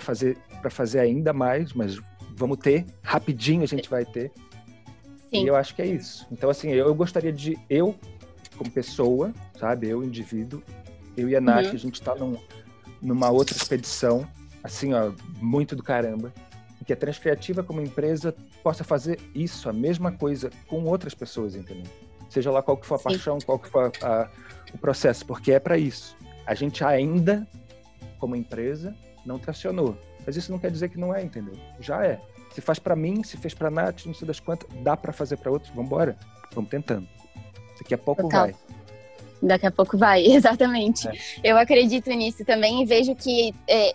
fazer, 0.00 0.36
fazer 0.70 1.00
ainda 1.00 1.32
mais, 1.32 1.72
mas 1.72 2.00
vamos 2.36 2.58
ter, 2.58 2.84
rapidinho 3.02 3.62
a 3.62 3.66
gente 3.66 3.88
vai 3.88 4.04
ter. 4.04 4.30
Sim. 5.30 5.44
E 5.44 5.46
eu 5.46 5.56
acho 5.56 5.74
que 5.74 5.82
é 5.82 5.86
isso. 5.86 6.26
Então, 6.30 6.50
assim, 6.50 6.70
eu, 6.70 6.86
eu 6.86 6.94
gostaria 6.94 7.32
de, 7.32 7.58
eu, 7.68 7.94
como 8.56 8.70
pessoa, 8.70 9.32
sabe, 9.58 9.88
eu, 9.88 10.02
indivíduo, 10.02 10.62
eu 11.16 11.28
e 11.28 11.36
a 11.36 11.40
Nath, 11.40 11.66
uhum. 11.66 11.72
a 11.72 11.76
gente 11.76 12.02
tá 12.02 12.14
num, 12.14 12.36
numa 13.00 13.30
outra 13.30 13.56
expedição, 13.56 14.26
assim, 14.62 14.92
ó, 14.94 15.12
muito 15.40 15.74
do 15.76 15.82
caramba, 15.82 16.32
que 16.84 16.92
a 16.92 16.96
Transcriativa, 16.96 17.62
como 17.62 17.80
empresa, 17.80 18.34
possa 18.62 18.84
fazer 18.84 19.18
isso, 19.34 19.68
a 19.68 19.72
mesma 19.72 20.12
coisa, 20.12 20.50
com 20.68 20.84
outras 20.84 21.14
pessoas, 21.14 21.56
entendeu? 21.56 21.90
Seja 22.28 22.50
lá 22.50 22.62
qual 22.62 22.76
que 22.76 22.86
for 22.86 22.96
a 22.96 22.98
Sim. 22.98 23.04
paixão, 23.04 23.38
qual 23.44 23.58
que 23.58 23.68
for 23.68 23.90
a, 24.02 24.06
a, 24.06 24.30
o 24.72 24.78
processo, 24.78 25.24
porque 25.24 25.52
é 25.52 25.58
para 25.58 25.78
isso. 25.78 26.16
A 26.46 26.54
gente 26.54 26.84
ainda, 26.84 27.48
como 28.18 28.36
empresa, 28.36 28.94
não 29.24 29.38
tracionou. 29.38 29.96
Mas 30.26 30.36
isso 30.36 30.50
não 30.50 30.58
quer 30.58 30.70
dizer 30.70 30.88
que 30.88 30.98
não 30.98 31.14
é, 31.14 31.22
entendeu? 31.22 31.54
Já 31.80 32.04
é. 32.04 32.20
Se 32.52 32.60
faz 32.60 32.78
para 32.78 32.94
mim, 32.94 33.22
se 33.22 33.36
fez 33.36 33.52
para 33.52 33.70
Nath, 33.70 34.06
não 34.06 34.14
sei 34.14 34.26
das 34.26 34.40
quantas, 34.40 34.68
dá 34.82 34.96
para 34.96 35.12
fazer 35.12 35.36
para 35.36 35.50
outros, 35.50 35.70
vamos 35.70 35.86
embora. 35.86 36.16
Vamos 36.52 36.70
tentando. 36.70 37.08
Daqui 37.78 37.94
a 37.94 37.98
pouco 37.98 38.22
Total. 38.22 38.42
vai. 38.42 38.54
Daqui 39.42 39.66
a 39.66 39.70
pouco 39.70 39.98
vai, 39.98 40.24
exatamente. 40.26 41.08
É. 41.08 41.12
Eu 41.42 41.58
acredito 41.58 42.08
nisso 42.10 42.44
também 42.44 42.82
e 42.82 42.86
vejo 42.86 43.14
que 43.14 43.54
é, 43.68 43.92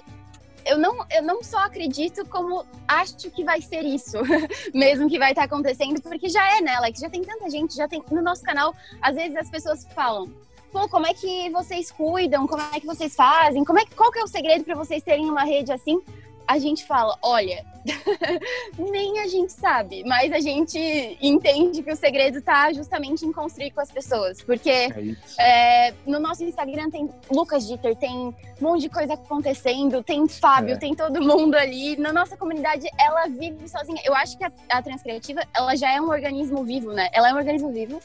eu, 0.66 0.78
não, 0.78 1.06
eu 1.10 1.24
não 1.24 1.44
só 1.44 1.60
acredito, 1.60 2.26
como 2.26 2.66
acho 2.88 3.30
que 3.32 3.44
vai 3.44 3.62
ser 3.62 3.84
isso, 3.84 4.18
mesmo 4.74 5.10
que 5.10 5.18
vai 5.18 5.32
estar 5.32 5.44
acontecendo, 5.44 6.02
porque 6.02 6.30
já 6.30 6.58
é, 6.58 6.62
né, 6.62 6.76
Alex? 6.76 7.00
Já 7.00 7.10
tem 7.10 7.24
tanta 7.24 7.50
gente, 7.50 7.76
já 7.76 7.88
tem. 7.88 8.04
No 8.12 8.22
nosso 8.22 8.44
canal, 8.44 8.76
às 9.02 9.16
vezes 9.16 9.36
as 9.36 9.50
pessoas 9.50 9.88
falam. 9.96 10.32
Pô, 10.72 10.88
como 10.88 11.08
é 11.08 11.14
que 11.14 11.50
vocês 11.50 11.92
cuidam? 11.92 12.48
Como 12.48 12.62
é 12.62 12.80
que 12.80 12.86
vocês 12.86 13.16
fazem? 13.16 13.64
Como 13.64 13.80
é, 13.80 13.86
qual 13.96 14.12
que 14.12 14.20
é 14.20 14.24
o 14.24 14.28
segredo 14.28 14.64
para 14.64 14.76
vocês 14.76 15.04
terem 15.04 15.30
uma 15.30 15.44
rede 15.44 15.72
assim? 15.72 16.02
a 16.50 16.58
gente 16.58 16.84
fala, 16.84 17.16
olha, 17.22 17.64
nem 18.76 19.20
a 19.20 19.28
gente 19.28 19.54
sabe, 19.54 20.04
mas 20.04 20.32
a 20.32 20.40
gente 20.40 20.80
entende 21.22 21.84
que 21.84 21.92
o 21.92 21.96
segredo 21.96 22.42
tá 22.42 22.74
justamente 22.74 23.24
em 23.24 23.32
construir 23.32 23.70
com 23.70 23.80
as 23.80 23.92
pessoas. 23.92 24.42
Porque 24.42 24.72
é 24.72 24.90
é, 25.38 25.94
no 26.08 26.20
nosso 26.20 26.44
Instagram 26.44 26.90
tem 26.90 27.08
Lucas 27.30 27.68
Dieter, 27.68 27.96
tem 27.96 28.12
um 28.12 28.34
monte 28.60 28.82
de 28.82 28.90
coisa 28.90 29.14
acontecendo, 29.14 30.02
tem 30.02 30.28
Fábio, 30.28 30.74
é. 30.74 30.78
tem 30.80 30.96
todo 30.96 31.22
mundo 31.22 31.54
ali. 31.54 31.96
Na 31.98 32.12
nossa 32.12 32.36
comunidade, 32.36 32.88
ela 33.00 33.28
vive 33.28 33.70
sozinha. 33.70 34.02
Eu 34.04 34.16
acho 34.16 34.36
que 34.36 34.44
a, 34.44 34.52
a 34.72 34.82
Transcriativa, 34.82 35.42
ela 35.56 35.76
já 35.76 35.92
é 35.94 36.02
um 36.02 36.10
organismo 36.10 36.64
vivo, 36.64 36.92
né? 36.94 37.10
Ela 37.14 37.30
é 37.30 37.34
um 37.36 37.38
organismo 37.38 37.72
vivo. 37.72 38.02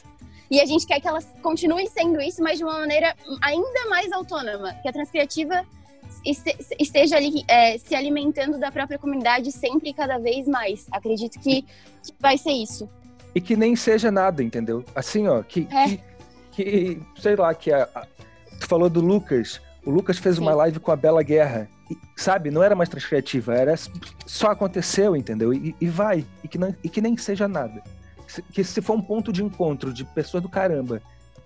E 0.49 0.61
a 0.61 0.65
gente 0.65 0.85
quer 0.85 0.99
que 0.99 1.07
ela 1.07 1.21
continue 1.41 1.87
sendo 1.87 2.21
isso, 2.21 2.41
mas 2.41 2.57
de 2.57 2.63
uma 2.63 2.79
maneira 2.79 3.15
ainda 3.41 3.89
mais 3.89 4.11
autônoma. 4.11 4.73
Que 4.81 4.89
a 4.89 4.93
Transcriativa 4.93 5.65
esteja 6.79 7.17
ali 7.17 7.43
é, 7.47 7.77
se 7.77 7.95
alimentando 7.95 8.59
da 8.59 8.71
própria 8.71 8.97
comunidade 8.97 9.51
sempre 9.51 9.89
e 9.89 9.93
cada 9.93 10.17
vez 10.17 10.47
mais. 10.47 10.87
Acredito 10.91 11.39
que, 11.39 11.61
que, 11.61 12.13
vai 12.19 12.37
ser 12.37 12.51
isso. 12.51 12.89
E 13.33 13.41
que 13.41 13.55
nem 13.55 13.75
seja 13.75 14.11
nada, 14.11 14.41
entendeu? 14.41 14.83
Assim, 14.95 15.27
ó, 15.27 15.43
que, 15.43 15.67
é. 15.71 15.87
que, 15.87 16.01
que, 16.51 17.01
sei 17.19 17.35
lá, 17.35 17.53
que 17.53 17.71
a, 17.71 17.87
a, 17.93 18.07
tu 18.59 18.67
falou 18.67 18.89
do 18.89 19.01
Lucas. 19.01 19.61
O 19.85 19.91
Lucas 19.91 20.17
fez 20.17 20.35
Sim. 20.35 20.41
uma 20.41 20.55
live 20.55 20.79
com 20.79 20.91
a 20.91 20.95
Bela 20.95 21.21
Guerra. 21.21 21.69
E, 21.89 21.97
sabe, 22.15 22.49
não 22.49 22.63
era 22.63 22.75
mais 22.75 22.89
transcriativa, 22.89 23.53
era 23.53 23.75
só 24.25 24.47
aconteceu, 24.49 25.15
entendeu? 25.15 25.53
E, 25.53 25.75
e 25.79 25.87
vai. 25.87 26.25
E 26.43 26.47
que, 26.47 26.57
não, 26.57 26.75
e 26.83 26.89
que 26.89 27.01
nem 27.01 27.15
seja 27.17 27.47
nada. 27.47 27.83
Que 28.51 28.63
se 28.63 28.81
for 28.81 28.95
um 28.95 29.01
ponto 29.01 29.31
de 29.31 29.43
encontro 29.43 29.93
de 29.93 30.03
pessoas 30.03 30.41
do 30.41 30.49
caramba 30.49 31.01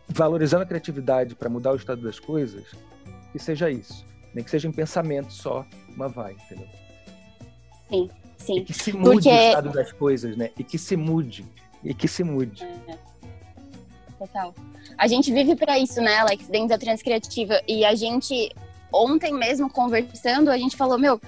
valorizando 0.08 0.63
a 0.63 0.65
criatividade 0.65 1.36
para 1.36 1.50
mudar 1.50 1.72
o 1.72 1.76
estado 1.76 2.02
das 2.02 2.20
coisas, 2.20 2.63
que 3.32 3.39
seja 3.39 3.70
isso. 3.70 4.06
Nem 4.34 4.44
que 4.44 4.50
seja 4.50 4.68
em 4.68 4.72
pensamento 4.72 5.32
só, 5.32 5.65
mas 5.96 6.13
vai, 6.13 6.34
entendeu? 6.34 6.68
Sim, 7.89 8.10
sim. 8.38 8.58
E 8.58 8.63
que 8.63 8.74
se 8.74 8.94
mude 8.94 9.10
Porque... 9.10 9.30
o 9.30 9.50
estado 9.50 9.70
das 9.72 9.92
coisas, 9.92 10.36
né? 10.36 10.52
E 10.58 10.63
que 10.63 10.78
se 10.78 10.96
mude. 10.96 11.46
E 11.84 11.94
que 11.94 12.08
se 12.08 12.24
mude. 12.24 12.63
É. 12.63 12.98
Total. 14.18 14.54
A 14.98 15.08
gente 15.08 15.32
vive 15.32 15.56
para 15.56 15.80
isso, 15.80 16.02
né, 16.02 16.18
Alex, 16.18 16.48
dentro 16.48 16.70
da 16.70 16.78
Transcriativa. 16.78 17.62
E 17.68 17.86
a 17.86 17.96
gente, 17.96 18.52
ontem 18.92 19.34
mesmo, 19.34 19.70
conversando, 19.70 20.50
a 20.50 20.58
gente 20.58 20.76
falou, 20.76 20.98
meu, 21.00 21.22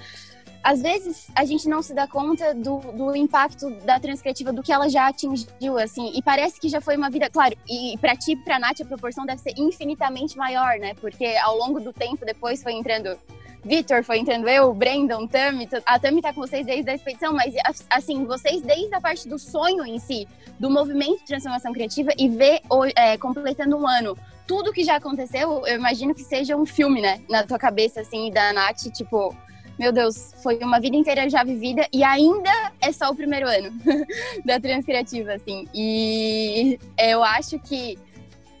às 0.62 0.80
vezes 0.80 1.28
a 1.34 1.44
gente 1.44 1.68
não 1.68 1.82
se 1.82 1.94
dá 1.94 2.06
conta 2.06 2.54
do, 2.54 2.78
do 2.92 3.16
impacto 3.16 3.70
da 3.84 3.98
transcriativa, 3.98 4.52
do 4.52 4.62
que 4.62 4.72
ela 4.72 4.88
já 4.88 5.08
atingiu, 5.08 5.78
assim, 5.78 6.12
e 6.14 6.22
parece 6.22 6.60
que 6.60 6.68
já 6.68 6.80
foi 6.80 6.96
uma 6.96 7.10
vida, 7.10 7.28
claro, 7.28 7.56
e 7.68 7.96
para 7.98 8.16
ti, 8.16 8.36
pra 8.36 8.58
Nath, 8.58 8.80
a 8.80 8.84
proporção 8.84 9.26
deve 9.26 9.40
ser 9.40 9.54
infinitamente 9.56 10.36
maior, 10.36 10.78
né? 10.78 10.94
Porque 10.94 11.26
ao 11.42 11.56
longo 11.56 11.80
do 11.80 11.92
tempo, 11.92 12.24
depois 12.24 12.62
foi 12.62 12.72
entrando 12.72 13.18
Vitor, 13.64 14.02
foi 14.02 14.18
entrando 14.18 14.48
eu, 14.48 14.74
Brandon, 14.74 15.26
Tami, 15.26 15.68
a 15.86 15.98
Tami 15.98 16.20
tá 16.20 16.32
com 16.32 16.40
vocês 16.40 16.66
desde 16.66 16.90
a 16.90 16.94
expedição, 16.94 17.32
mas 17.32 17.54
assim, 17.88 18.24
vocês 18.24 18.60
desde 18.60 18.92
a 18.92 19.00
parte 19.00 19.28
do 19.28 19.38
sonho 19.38 19.86
em 19.86 20.00
si, 20.00 20.26
do 20.58 20.68
movimento 20.68 21.20
de 21.20 21.26
transformação 21.26 21.72
criativa 21.72 22.10
e 22.18 22.28
ver 22.28 22.60
é, 22.96 23.16
completando 23.16 23.76
um 23.76 23.86
ano 23.86 24.18
tudo 24.46 24.72
que 24.72 24.82
já 24.82 24.96
aconteceu, 24.96 25.64
eu 25.66 25.76
imagino 25.76 26.14
que 26.14 26.24
seja 26.24 26.56
um 26.56 26.66
filme, 26.66 27.00
né? 27.00 27.20
Na 27.30 27.44
tua 27.44 27.58
cabeça, 27.58 28.00
assim, 28.00 28.30
da 28.30 28.52
Nath, 28.52 28.82
tipo, 28.92 29.34
meu 29.82 29.90
Deus, 29.90 30.32
foi 30.40 30.58
uma 30.58 30.78
vida 30.78 30.94
inteira 30.94 31.28
já 31.28 31.42
vivida 31.42 31.84
e 31.92 32.04
ainda 32.04 32.72
é 32.80 32.92
só 32.92 33.10
o 33.10 33.16
primeiro 33.16 33.48
ano 33.48 33.72
da 34.46 34.60
Transcriativa, 34.60 35.32
assim. 35.32 35.66
E 35.74 36.78
eu 36.96 37.20
acho 37.24 37.58
que 37.58 37.98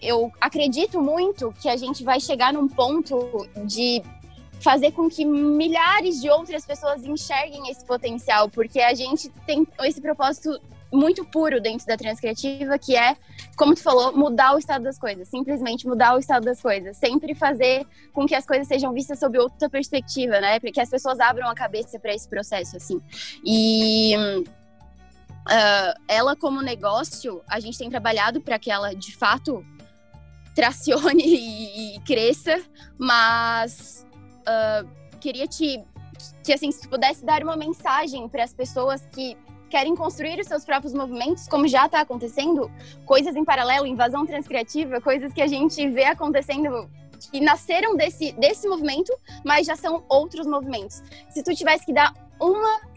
eu 0.02 0.32
acredito 0.40 1.00
muito 1.00 1.54
que 1.62 1.68
a 1.68 1.76
gente 1.76 2.02
vai 2.02 2.18
chegar 2.18 2.52
num 2.52 2.66
ponto 2.66 3.46
de 3.64 4.02
fazer 4.60 4.90
com 4.90 5.08
que 5.08 5.24
milhares 5.24 6.20
de 6.20 6.28
outras 6.28 6.66
pessoas 6.66 7.04
enxerguem 7.04 7.70
esse 7.70 7.84
potencial, 7.84 8.48
porque 8.48 8.80
a 8.80 8.92
gente 8.92 9.28
tem 9.46 9.64
esse 9.84 10.00
propósito 10.00 10.60
muito 10.92 11.24
puro 11.24 11.60
dentro 11.60 11.86
da 11.86 11.96
transcriativa, 11.96 12.78
que 12.78 12.94
é, 12.94 13.16
como 13.56 13.74
tu 13.74 13.82
falou, 13.82 14.16
mudar 14.16 14.54
o 14.54 14.58
estado 14.58 14.84
das 14.84 14.98
coisas, 14.98 15.26
simplesmente 15.28 15.86
mudar 15.86 16.14
o 16.14 16.18
estado 16.18 16.44
das 16.44 16.60
coisas, 16.60 16.96
sempre 16.96 17.34
fazer 17.34 17.86
com 18.12 18.26
que 18.26 18.34
as 18.34 18.46
coisas 18.46 18.68
sejam 18.68 18.92
vistas 18.92 19.18
sob 19.18 19.38
outra 19.38 19.70
perspectiva, 19.70 20.40
né? 20.40 20.60
Para 20.60 20.70
que 20.70 20.80
as 20.80 20.90
pessoas 20.90 21.18
abram 21.18 21.48
a 21.48 21.54
cabeça 21.54 21.98
para 21.98 22.14
esse 22.14 22.28
processo, 22.28 22.76
assim. 22.76 23.00
E 23.44 24.14
uh, 24.16 26.00
ela 26.06 26.36
como 26.36 26.60
negócio, 26.60 27.42
a 27.48 27.58
gente 27.58 27.78
tem 27.78 27.88
trabalhado 27.88 28.40
para 28.40 28.58
que 28.58 28.70
ela 28.70 28.94
de 28.94 29.16
fato 29.16 29.64
tracione 30.54 31.24
e, 31.24 31.96
e 31.96 32.00
cresça, 32.00 32.60
mas 32.98 34.06
uh, 34.40 35.18
queria 35.18 35.46
te 35.46 35.82
que 36.44 36.52
assim, 36.52 36.70
se 36.70 36.82
tu 36.82 36.88
pudesse 36.88 37.24
dar 37.24 37.42
uma 37.42 37.56
mensagem 37.56 38.28
para 38.28 38.44
as 38.44 38.52
pessoas 38.52 39.04
que 39.12 39.36
querem 39.72 39.96
construir 39.96 40.38
os 40.38 40.46
seus 40.46 40.66
próprios 40.66 40.92
movimentos, 40.92 41.48
como 41.48 41.66
já 41.66 41.86
está 41.86 42.02
acontecendo, 42.02 42.70
coisas 43.06 43.34
em 43.34 43.42
paralelo, 43.42 43.86
invasão 43.86 44.26
transcriativa, 44.26 45.00
coisas 45.00 45.32
que 45.32 45.40
a 45.40 45.46
gente 45.46 45.88
vê 45.88 46.04
acontecendo 46.04 46.90
que 47.30 47.40
nasceram 47.40 47.96
desse, 47.96 48.32
desse 48.32 48.68
movimento, 48.68 49.10
mas 49.42 49.66
já 49.66 49.74
são 49.74 50.04
outros 50.10 50.46
movimentos. 50.46 51.02
Se 51.30 51.42
tu 51.42 51.54
tivesse 51.54 51.86
que 51.86 51.92
dar 51.92 52.12
uma 52.38 52.92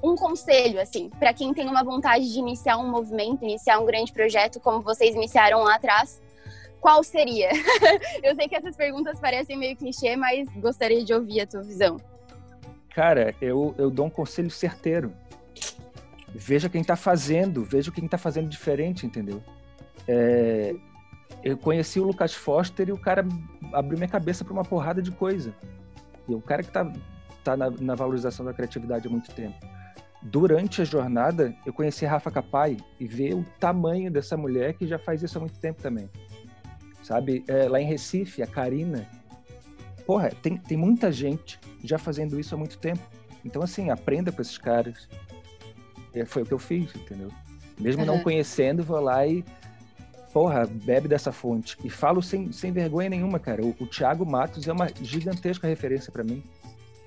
um 0.00 0.16
conselho 0.16 0.80
assim 0.80 1.10
para 1.10 1.32
quem 1.32 1.54
tem 1.54 1.68
uma 1.68 1.84
vontade 1.84 2.32
de 2.32 2.38
iniciar 2.38 2.76
um 2.76 2.88
movimento, 2.88 3.44
iniciar 3.44 3.78
um 3.80 3.86
grande 3.86 4.12
projeto 4.12 4.60
como 4.60 4.80
vocês 4.80 5.16
iniciaram 5.16 5.62
lá 5.62 5.74
atrás, 5.74 6.20
qual 6.80 7.02
seria? 7.02 7.50
Eu 8.22 8.36
sei 8.36 8.48
que 8.48 8.54
essas 8.54 8.76
perguntas 8.76 9.18
parecem 9.18 9.56
meio 9.56 9.76
clichê, 9.76 10.14
mas 10.14 10.48
gostaria 10.56 11.04
de 11.04 11.12
ouvir 11.12 11.40
a 11.40 11.46
tua 11.48 11.62
visão. 11.62 11.96
Cara, 12.94 13.34
eu, 13.40 13.74
eu 13.78 13.90
dou 13.90 14.06
um 14.06 14.10
conselho 14.10 14.50
certeiro 14.50 15.14
veja 16.34 16.68
quem 16.68 16.80
está 16.80 16.96
fazendo, 16.96 17.64
veja 17.64 17.90
quem 17.90 18.04
está 18.04 18.18
fazendo 18.18 18.48
diferente, 18.48 19.06
entendeu? 19.06 19.42
É, 20.06 20.74
eu 21.42 21.56
conheci 21.56 21.98
o 22.00 22.04
Lucas 22.04 22.34
Foster 22.34 22.88
e 22.88 22.92
o 22.92 22.98
cara 22.98 23.26
abriu 23.72 23.98
minha 23.98 24.08
cabeça 24.08 24.44
para 24.44 24.52
uma 24.52 24.64
porrada 24.64 25.02
de 25.02 25.10
coisa. 25.10 25.54
E 26.28 26.34
o 26.34 26.40
cara 26.40 26.62
que 26.62 26.68
está 26.68 26.90
tá 27.42 27.56
na, 27.56 27.70
na, 27.70 27.94
valorização 27.94 28.44
da 28.46 28.52
criatividade 28.52 29.06
há 29.06 29.10
muito 29.10 29.32
tempo. 29.32 29.56
Durante 30.22 30.80
a 30.80 30.84
jornada, 30.84 31.54
eu 31.66 31.72
conheci 31.72 32.06
Rafa 32.06 32.30
Capai 32.30 32.76
e 33.00 33.06
ver 33.06 33.34
o 33.34 33.44
tamanho 33.58 34.10
dessa 34.10 34.36
mulher 34.36 34.74
que 34.74 34.86
já 34.86 34.98
faz 34.98 35.22
isso 35.22 35.36
há 35.36 35.40
muito 35.40 35.58
tempo 35.58 35.82
também. 35.82 36.08
Sabe? 37.02 37.44
É, 37.48 37.68
lá 37.68 37.80
em 37.80 37.86
Recife, 37.86 38.42
a 38.42 38.46
Karina. 38.46 39.04
Porra, 40.06 40.30
tem, 40.30 40.56
tem 40.56 40.78
muita 40.78 41.10
gente 41.10 41.58
já 41.82 41.98
fazendo 41.98 42.38
isso 42.38 42.54
há 42.54 42.58
muito 42.58 42.78
tempo. 42.78 43.02
Então, 43.44 43.62
assim, 43.62 43.90
aprenda 43.90 44.30
com 44.30 44.40
esses 44.40 44.58
caras, 44.58 45.08
é, 45.08 45.31
foi 46.26 46.42
o 46.42 46.46
que 46.46 46.52
eu 46.52 46.58
fiz, 46.58 46.94
entendeu? 46.94 47.30
Mesmo 47.78 48.02
uhum. 48.02 48.06
não 48.06 48.20
conhecendo, 48.20 48.82
vou 48.82 49.00
lá 49.00 49.26
e, 49.26 49.44
porra, 50.32 50.66
bebe 50.66 51.08
dessa 51.08 51.32
fonte. 51.32 51.76
E 51.82 51.90
falo 51.90 52.22
sem, 52.22 52.52
sem 52.52 52.70
vergonha 52.72 53.08
nenhuma, 53.08 53.38
cara. 53.38 53.64
O, 53.64 53.74
o 53.80 53.86
Thiago 53.86 54.24
Matos 54.24 54.68
é 54.68 54.72
uma 54.72 54.88
gigantesca 55.00 55.66
referência 55.66 56.12
para 56.12 56.22
mim. 56.22 56.42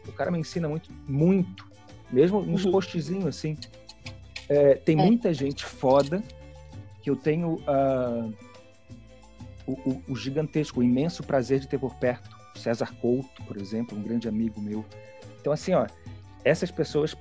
O 0.07 0.11
cara 0.11 0.31
me 0.31 0.39
ensina 0.39 0.67
muito, 0.67 0.91
muito. 1.07 1.65
Mesmo 2.11 2.41
nos 2.41 2.65
uhum. 2.65 2.71
postzinhos, 2.71 3.25
assim. 3.25 3.57
É, 4.47 4.75
tem 4.75 4.99
é. 4.99 5.03
muita 5.03 5.33
gente 5.33 5.65
foda 5.65 6.23
que 7.01 7.09
eu 7.09 7.15
tenho 7.15 7.55
uh, 7.67 8.33
o, 9.65 9.71
o, 9.71 10.03
o, 10.09 10.15
gigantesco, 10.15 10.79
o 10.79 10.83
imenso 10.83 11.23
prazer 11.23 11.59
de 11.59 11.67
ter 11.67 11.79
por 11.79 11.95
perto. 11.95 12.35
César 12.55 12.93
Couto, 13.01 13.43
por 13.43 13.57
exemplo, 13.57 13.97
um 13.97 14.01
grande 14.01 14.27
amigo 14.27 14.61
meu. 14.61 14.85
Então, 15.39 15.51
assim, 15.51 15.73
ó, 15.73 15.87
essas 16.43 16.71
pessoas 16.71 17.15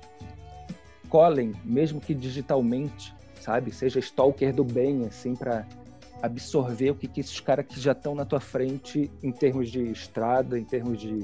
colhem, 1.05 1.53
mesmo 1.63 2.01
que 2.01 2.13
digitalmente, 2.13 3.13
sabe? 3.41 3.71
Seja 3.71 3.99
stalker 3.99 4.53
do 4.53 4.63
bem, 4.63 5.05
assim, 5.05 5.35
para 5.35 5.65
absorver 6.21 6.91
o 6.91 6.95
que, 6.95 7.07
que 7.07 7.21
esses 7.21 7.39
caras 7.39 7.65
que 7.65 7.79
já 7.79 7.91
estão 7.91 8.15
na 8.15 8.25
tua 8.25 8.39
frente 8.39 9.11
em 9.21 9.31
termos 9.31 9.69
de 9.69 9.83
estrada, 9.91 10.57
em 10.57 10.63
termos 10.63 10.99
de, 10.99 11.19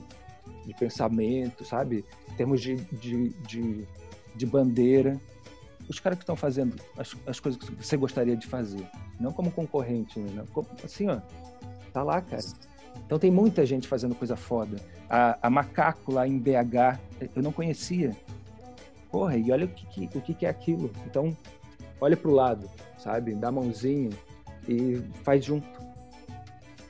de 0.66 0.74
pensamento, 0.80 1.66
sabe? 1.66 2.06
Em 2.32 2.36
termos 2.36 2.62
de, 2.62 2.76
de, 2.76 3.30
de, 3.30 3.88
de 4.36 4.46
bandeira. 4.46 5.20
Os 5.90 6.00
caras 6.00 6.18
que 6.18 6.24
estão 6.24 6.36
fazendo 6.36 6.76
as, 6.98 7.16
as 7.26 7.40
coisas 7.40 7.62
que 7.62 7.74
você 7.74 7.98
gostaria 7.98 8.36
de 8.36 8.48
fazer. 8.48 8.86
Não 9.20 9.32
como 9.32 9.52
concorrente, 9.52 10.20
né? 10.20 10.44
assim, 10.84 11.08
ó. 11.08 11.20
Tá 11.92 12.04
lá, 12.04 12.22
cara. 12.22 12.44
Então 13.06 13.20
tem 13.20 13.32
muita 13.32 13.66
gente 13.66 13.88
fazendo 13.88 14.16
coisa 14.16 14.36
foda. 14.36 14.78
A, 15.10 15.38
a 15.42 15.50
Macaco 15.50 16.14
lá 16.14 16.28
em 16.28 16.38
BH, 16.38 17.00
eu 17.36 17.42
não 17.42 17.52
conhecia 17.52 18.16
porra, 19.12 19.38
e 19.38 19.52
olha 19.52 19.66
o 19.66 19.68
que, 19.68 20.08
que 20.08 20.18
o 20.18 20.22
que, 20.22 20.34
que 20.34 20.46
é 20.46 20.50
aquilo. 20.50 20.92
Então, 21.06 21.36
olha 22.00 22.16
pro 22.16 22.32
lado, 22.32 22.70
sabe? 22.98 23.36
Dá 23.36 23.50
a 23.50 23.52
mãozinha 23.52 24.10
e 24.68 25.02
faz 25.24 25.44
junto. 25.44 25.68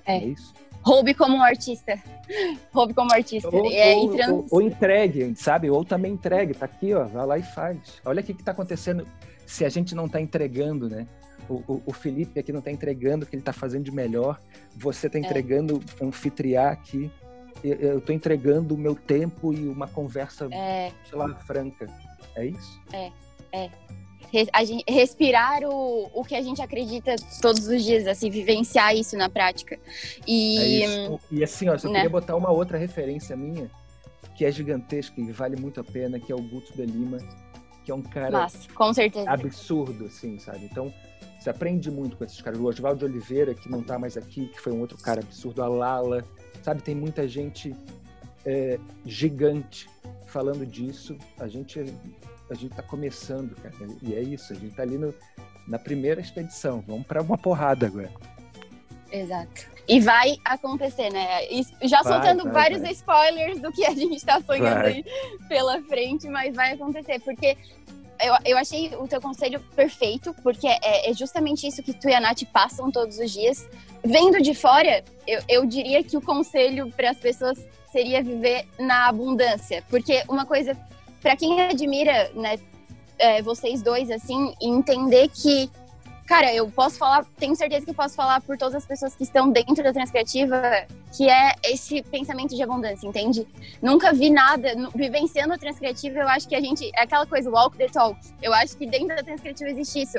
É, 0.05 0.17
é 0.17 0.25
isso. 0.25 0.53
Roube 0.83 1.13
como 1.13 1.37
um 1.37 1.43
artista. 1.43 1.99
Roube 2.73 2.93
como 2.93 3.11
artista. 3.13 3.49
Ou, 3.53 3.71
é, 3.71 3.95
ou, 3.95 4.09
trans... 4.09 4.29
ou, 4.29 4.45
ou, 4.51 4.61
entregue, 4.61 5.33
sabe? 5.35 5.69
Ou 5.69 5.85
também 5.85 6.13
entregue. 6.13 6.53
Tá 6.53 6.65
aqui, 6.65 6.93
ó. 6.93 7.05
Vai 7.05 7.25
lá 7.25 7.37
e 7.37 7.43
faz. 7.43 8.01
Olha 8.03 8.21
o 8.21 8.23
que, 8.23 8.33
que 8.33 8.43
tá 8.43 8.51
acontecendo 8.51 9.05
se 9.45 9.63
a 9.63 9.69
gente 9.69 9.93
não 9.93 10.07
tá 10.07 10.19
entregando, 10.19 10.89
né? 10.89 11.05
O, 11.47 11.55
o, 11.67 11.83
o 11.87 11.93
Felipe 11.93 12.39
aqui 12.39 12.51
não 12.51 12.61
tá 12.61 12.71
entregando 12.71 13.25
o 13.25 13.27
que 13.27 13.35
ele 13.35 13.43
tá 13.43 13.53
fazendo 13.53 13.83
de 13.83 13.91
melhor. 13.91 14.39
Você 14.75 15.09
tá 15.09 15.19
é. 15.19 15.21
entregando 15.21 15.81
é. 15.99 16.05
anfitriar 16.05 16.71
aqui. 16.71 17.11
Eu 17.63 17.99
estou 17.99 18.13
entregando 18.15 18.75
o 18.75 18.77
meu 18.77 18.95
tempo 18.95 19.53
e 19.53 19.67
uma 19.67 19.87
conversa, 19.87 20.47
é... 20.51 20.91
sei 21.07 21.17
lá, 21.17 21.33
franca. 21.35 21.87
É 22.35 22.45
isso? 22.45 22.81
É, 22.93 23.11
é. 23.51 23.69
Gente, 24.63 24.83
respirar 24.87 25.63
o, 25.63 26.09
o 26.13 26.23
que 26.23 26.35
a 26.35 26.41
gente 26.41 26.61
acredita 26.61 27.15
todos 27.41 27.67
os 27.67 27.83
dias, 27.83 28.07
assim, 28.07 28.29
vivenciar 28.29 28.95
isso 28.95 29.17
na 29.17 29.29
prática. 29.29 29.77
E, 30.25 30.83
é 30.83 31.19
e 31.29 31.43
assim, 31.43 31.67
ó, 31.67 31.75
eu 31.75 31.89
né? 31.89 31.95
queria 31.95 32.09
botar 32.09 32.35
uma 32.37 32.49
outra 32.49 32.77
referência 32.77 33.35
minha, 33.35 33.69
que 34.35 34.45
é 34.45 34.51
gigantesca 34.51 35.19
e 35.19 35.31
vale 35.31 35.57
muito 35.59 35.81
a 35.81 35.83
pena, 35.83 36.17
que 36.17 36.31
é 36.31 36.35
o 36.35 36.41
Guto 36.41 36.71
de 36.73 36.85
Lima, 36.85 37.17
que 37.83 37.91
é 37.91 37.95
um 37.95 38.01
cara 38.01 38.31
Mas, 38.31 38.69
absurdo, 39.27 40.05
assim, 40.05 40.39
sabe? 40.39 40.65
Então, 40.71 40.93
você 41.37 41.49
aprende 41.49 41.91
muito 41.91 42.15
com 42.15 42.23
esses 42.23 42.39
caras. 42.41 42.59
O 42.59 42.65
Oswaldo 42.65 43.05
Oliveira, 43.05 43.53
que 43.53 43.69
não 43.69 43.81
está 43.81 43.99
mais 43.99 44.15
aqui, 44.15 44.47
que 44.47 44.61
foi 44.61 44.71
um 44.71 44.79
outro 44.79 44.97
cara 44.97 45.19
absurdo, 45.19 45.61
a 45.61 45.67
Lala, 45.67 46.23
sabe? 46.63 46.81
Tem 46.81 46.95
muita 46.95 47.27
gente 47.27 47.75
é, 48.45 48.79
gigante 49.05 49.89
falando 50.25 50.65
disso. 50.65 51.17
A 51.39 51.47
gente 51.47 51.79
a 52.49 52.53
gente 52.53 52.71
está 52.71 52.83
começando, 52.83 53.55
cara. 53.55 53.73
E 54.01 54.13
é 54.13 54.21
isso, 54.21 54.51
a 54.51 54.55
gente 54.55 54.71
está 54.71 54.83
ali 54.83 54.97
no, 54.97 55.13
na 55.67 55.79
primeira 55.79 56.19
expedição. 56.19 56.83
Vamos 56.85 57.07
para 57.07 57.21
uma 57.21 57.37
porrada 57.37 57.87
agora. 57.87 58.11
Exato. 59.09 59.69
E 59.87 59.99
vai 59.99 60.37
acontecer, 60.43 61.11
né? 61.11 61.45
E 61.49 61.63
já 61.87 62.01
vai, 62.01 62.13
soltando 62.13 62.43
vai, 62.43 62.53
vários 62.53 62.81
vai. 62.81 62.91
spoilers 62.91 63.59
do 63.59 63.71
que 63.71 63.85
a 63.85 63.91
gente 63.91 64.15
está 64.15 64.41
sonhando 64.41 64.85
aí 64.85 65.03
pela 65.47 65.81
frente, 65.83 66.27
mas 66.27 66.55
vai 66.55 66.73
acontecer, 66.73 67.19
porque 67.19 67.57
eu, 68.21 68.33
eu 68.45 68.57
achei 68.57 68.95
o 68.95 69.07
teu 69.07 69.19
conselho 69.19 69.59
perfeito, 69.75 70.33
porque 70.43 70.67
é, 70.67 71.09
é, 71.09 71.13
justamente 71.13 71.67
isso 71.67 71.81
que 71.81 71.93
tu 71.93 72.07
e 72.07 72.13
a 72.13 72.19
Nath 72.19 72.43
passam 72.53 72.91
todos 72.91 73.17
os 73.17 73.31
dias. 73.31 73.67
Vendo 74.03 74.41
de 74.41 74.53
fora, 74.53 75.03
eu, 75.27 75.41
eu 75.47 75.65
diria 75.65 76.03
que 76.03 76.17
o 76.17 76.21
conselho 76.21 76.91
para 76.91 77.11
as 77.11 77.17
pessoas 77.17 77.57
seria 77.91 78.23
viver 78.23 78.65
na 78.79 79.07
abundância, 79.07 79.83
porque 79.89 80.23
uma 80.27 80.45
coisa 80.45 80.75
para 81.21 81.35
quem 81.35 81.61
admira, 81.61 82.31
né, 82.33 82.57
é, 83.19 83.41
vocês 83.41 83.81
dois, 83.83 84.09
assim, 84.09 84.55
entender 84.59 85.29
que, 85.29 85.69
cara, 86.25 86.51
eu 86.53 86.69
posso 86.71 86.97
falar, 86.97 87.23
tenho 87.37 87.55
certeza 87.55 87.85
que 87.85 87.93
posso 87.93 88.15
falar 88.15 88.41
por 88.41 88.57
todas 88.57 88.73
as 88.73 88.85
pessoas 88.85 89.13
que 89.13 89.23
estão 89.23 89.51
dentro 89.51 89.83
da 89.83 89.93
Transcriativa, 89.93 90.59
que 91.15 91.29
é 91.29 91.53
esse 91.63 92.01
pensamento 92.01 92.55
de 92.55 92.63
abundância, 92.63 93.05
entende? 93.05 93.45
Nunca 93.81 94.11
vi 94.11 94.31
nada, 94.31 94.73
vivenciando 94.95 95.53
a 95.53 95.57
Transcriativa, 95.57 96.19
eu 96.19 96.27
acho 96.29 96.47
que 96.47 96.55
a 96.55 96.61
gente, 96.61 96.89
é 96.95 97.03
aquela 97.03 97.27
coisa, 97.27 97.51
walk 97.51 97.77
the 97.77 97.87
talk, 97.87 98.19
eu 98.41 98.51
acho 98.53 98.75
que 98.75 98.87
dentro 98.87 99.15
da 99.15 99.21
Transcriativa 99.21 99.69
existe 99.69 100.01
isso. 100.01 100.17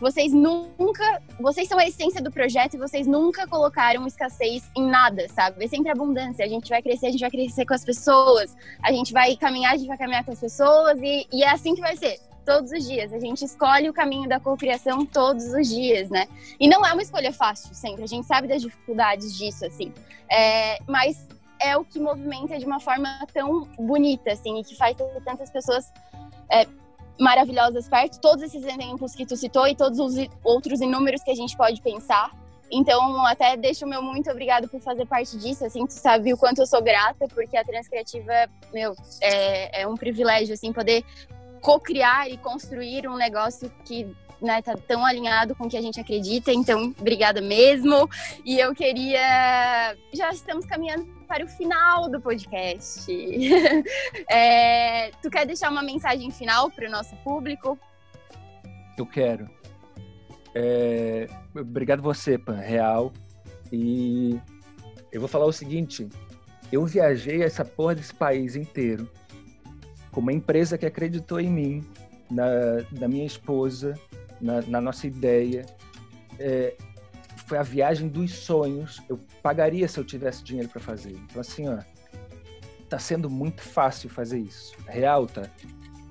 Vocês 0.00 0.32
nunca. 0.32 1.22
Vocês 1.40 1.68
são 1.68 1.78
a 1.78 1.86
essência 1.86 2.20
do 2.22 2.30
projeto 2.30 2.74
e 2.74 2.78
vocês 2.78 3.06
nunca 3.06 3.46
colocaram 3.46 4.06
escassez 4.06 4.68
em 4.76 4.86
nada, 4.86 5.28
sabe? 5.28 5.64
É 5.64 5.68
sempre 5.68 5.90
abundância. 5.90 6.44
A 6.44 6.48
gente 6.48 6.68
vai 6.68 6.82
crescer, 6.82 7.06
a 7.06 7.10
gente 7.10 7.20
vai 7.20 7.30
crescer 7.30 7.64
com 7.64 7.74
as 7.74 7.84
pessoas, 7.84 8.54
a 8.82 8.92
gente 8.92 9.12
vai 9.12 9.36
caminhar, 9.36 9.72
a 9.72 9.76
gente 9.76 9.88
vai 9.88 9.98
caminhar 9.98 10.24
com 10.24 10.32
as 10.32 10.40
pessoas 10.40 11.00
e, 11.02 11.26
e 11.32 11.42
é 11.42 11.50
assim 11.50 11.74
que 11.74 11.80
vai 11.80 11.96
ser. 11.96 12.18
Todos 12.44 12.70
os 12.70 12.86
dias. 12.86 13.12
A 13.12 13.18
gente 13.18 13.44
escolhe 13.44 13.90
o 13.90 13.92
caminho 13.92 14.28
da 14.28 14.38
cocriação 14.38 15.04
todos 15.04 15.46
os 15.52 15.68
dias, 15.68 16.08
né? 16.08 16.28
E 16.60 16.68
não 16.68 16.86
é 16.86 16.92
uma 16.92 17.02
escolha 17.02 17.32
fácil 17.32 17.74
sempre. 17.74 18.04
A 18.04 18.06
gente 18.06 18.24
sabe 18.24 18.46
das 18.46 18.62
dificuldades 18.62 19.36
disso, 19.36 19.66
assim. 19.66 19.92
É, 20.30 20.78
mas 20.86 21.26
é 21.60 21.76
o 21.76 21.84
que 21.84 21.98
movimenta 21.98 22.56
de 22.56 22.64
uma 22.64 22.78
forma 22.78 23.08
tão 23.32 23.64
bonita, 23.76 24.30
assim, 24.30 24.60
e 24.60 24.64
que 24.64 24.76
faz 24.76 24.96
tantas 25.24 25.50
pessoas 25.50 25.92
é, 26.48 26.66
maravilhosas 27.18 27.88
perto, 27.88 28.20
todos 28.20 28.42
esses 28.42 28.64
exemplos 28.64 29.14
que 29.14 29.24
tu 29.24 29.36
citou 29.36 29.66
e 29.66 29.74
todos 29.74 29.98
os 29.98 30.14
outros 30.44 30.80
inúmeros 30.80 31.22
que 31.22 31.30
a 31.30 31.34
gente 31.34 31.56
pode 31.56 31.80
pensar. 31.80 32.30
Então, 32.70 33.24
até 33.26 33.56
deixo 33.56 33.84
o 33.84 33.88
meu 33.88 34.02
muito 34.02 34.30
obrigado 34.30 34.68
por 34.68 34.80
fazer 34.80 35.06
parte 35.06 35.36
disso, 35.38 35.64
assim, 35.64 35.86
tu 35.86 35.92
sabe 35.92 36.32
o 36.32 36.36
quanto 36.36 36.60
eu 36.60 36.66
sou 36.66 36.82
grata, 36.82 37.26
porque 37.28 37.56
a 37.56 37.64
Transcriativa, 37.64 38.32
meu, 38.72 38.94
é, 39.20 39.82
é 39.82 39.88
um 39.88 39.94
privilégio, 39.94 40.52
assim, 40.52 40.72
poder 40.72 41.04
co-criar 41.60 42.28
e 42.28 42.36
construir 42.36 43.08
um 43.08 43.16
negócio 43.16 43.70
que 43.84 44.06
né, 44.40 44.60
tá 44.62 44.76
tão 44.76 45.04
alinhado 45.04 45.54
com 45.54 45.64
o 45.64 45.68
que 45.68 45.76
a 45.76 45.82
gente 45.82 46.00
acredita, 46.00 46.52
então 46.52 46.94
obrigada 46.98 47.40
mesmo. 47.40 48.08
E 48.44 48.58
eu 48.58 48.74
queria. 48.74 49.96
Já 50.12 50.30
estamos 50.30 50.66
caminhando 50.66 51.06
para 51.26 51.44
o 51.44 51.48
final 51.48 52.08
do 52.08 52.20
podcast. 52.20 53.10
é, 54.30 55.10
tu 55.22 55.30
quer 55.30 55.46
deixar 55.46 55.70
uma 55.70 55.82
mensagem 55.82 56.30
final 56.30 56.70
para 56.70 56.88
o 56.88 56.90
nosso 56.90 57.14
público? 57.16 57.78
Eu 58.96 59.06
quero. 59.06 59.48
É, 60.54 61.26
obrigado 61.54 62.02
você, 62.02 62.38
Pan, 62.38 62.56
real. 62.56 63.12
E 63.72 64.40
eu 65.12 65.20
vou 65.20 65.28
falar 65.28 65.46
o 65.46 65.52
seguinte: 65.52 66.08
eu 66.72 66.84
viajei 66.86 67.42
essa 67.42 67.64
porra 67.64 67.94
desse 67.94 68.14
país 68.14 68.56
inteiro 68.56 69.08
com 70.10 70.20
uma 70.20 70.32
empresa 70.32 70.78
que 70.78 70.86
acreditou 70.86 71.38
em 71.38 71.50
mim, 71.50 71.84
na, 72.30 72.46
na 72.98 73.06
minha 73.06 73.26
esposa, 73.26 73.92
na, 74.40 74.62
na 74.62 74.80
nossa 74.80 75.06
ideia. 75.06 75.64
É, 76.38 76.74
foi 77.46 77.58
a 77.58 77.62
viagem 77.62 78.08
dos 78.08 78.32
sonhos. 78.32 79.02
Eu 79.08 79.18
pagaria 79.42 79.86
se 79.88 79.98
eu 79.98 80.04
tivesse 80.04 80.42
dinheiro 80.42 80.68
para 80.68 80.80
fazer. 80.80 81.12
Então, 81.12 81.40
assim, 81.40 81.68
ó, 81.68 81.78
tá 82.88 82.98
sendo 82.98 83.30
muito 83.30 83.62
fácil 83.62 84.08
fazer 84.08 84.38
isso. 84.38 84.76
Real, 84.86 85.26
tá? 85.26 85.48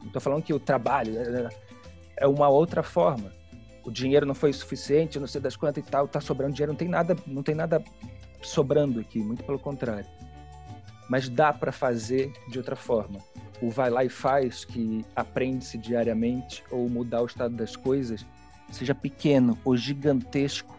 Não 0.04 0.12
tô 0.12 0.20
falando 0.20 0.44
que 0.44 0.54
o 0.54 0.60
trabalho 0.60 1.18
é, 1.18 1.50
é 2.18 2.28
uma 2.28 2.48
outra 2.48 2.84
forma. 2.84 3.32
O 3.84 3.92
dinheiro 3.92 4.26
não 4.26 4.34
foi 4.34 4.52
suficiente, 4.52 5.20
não 5.20 5.28
sei 5.28 5.40
das 5.40 5.56
quantas 5.56 5.86
e 5.86 5.88
tal, 5.88 6.08
tá 6.08 6.20
sobrando 6.20 6.54
dinheiro, 6.54 6.72
não 6.72 6.78
tem 6.78 6.88
nada, 6.88 7.16
não 7.28 7.44
tem 7.44 7.54
nada 7.54 7.84
sobrando 8.42 9.00
aqui, 9.00 9.20
muito 9.20 9.44
pelo 9.44 9.60
contrário. 9.60 10.08
Mas 11.08 11.30
dá 11.30 11.54
para 11.54 11.72
fazer 11.72 12.34
de 12.50 12.58
outra 12.58 12.76
forma 12.76 13.20
o 13.66 13.70
vai 13.70 13.90
lá 13.90 14.04
e 14.04 14.10
faz, 14.10 14.64
que 14.64 15.06
aprende-se 15.16 15.78
diariamente, 15.78 16.64
ou 16.70 16.88
mudar 16.90 17.22
o 17.22 17.26
estado 17.26 17.56
das 17.56 17.76
coisas, 17.76 18.26
seja 18.72 18.94
pequeno 18.94 19.58
ou 19.64 19.76
gigantesco, 19.76 20.76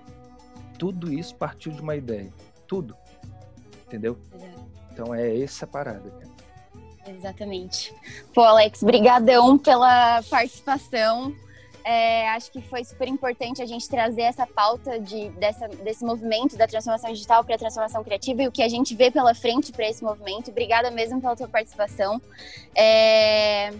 tudo 0.78 1.12
isso 1.12 1.34
partiu 1.34 1.72
de 1.72 1.80
uma 1.80 1.96
ideia. 1.96 2.32
Tudo. 2.66 2.96
Entendeu? 3.86 4.18
Então 4.92 5.14
é 5.14 5.40
essa 5.40 5.66
parada, 5.66 6.10
cara. 6.10 6.36
Exatamente. 7.06 7.94
Pô, 8.34 8.42
Alex, 8.42 8.82
brigadão 8.82 9.56
pela 9.56 10.22
participação. 10.24 11.34
É, 11.88 12.28
acho 12.30 12.50
que 12.50 12.60
foi 12.60 12.82
super 12.82 13.06
importante 13.06 13.62
a 13.62 13.64
gente 13.64 13.88
trazer 13.88 14.22
essa 14.22 14.44
pauta 14.44 14.98
de, 14.98 15.28
dessa, 15.30 15.68
desse 15.68 16.04
movimento 16.04 16.56
da 16.56 16.66
transformação 16.66 17.12
digital 17.12 17.44
para 17.44 17.54
a 17.54 17.58
transformação 17.58 18.02
criativa 18.02 18.42
e 18.42 18.48
o 18.48 18.50
que 18.50 18.60
a 18.60 18.68
gente 18.68 18.92
vê 18.96 19.08
pela 19.08 19.32
frente 19.36 19.70
para 19.70 19.88
esse 19.88 20.02
movimento. 20.02 20.50
Obrigada 20.50 20.90
mesmo 20.90 21.20
pela 21.20 21.36
tua 21.36 21.46
participação. 21.46 22.20
É... 22.74 23.70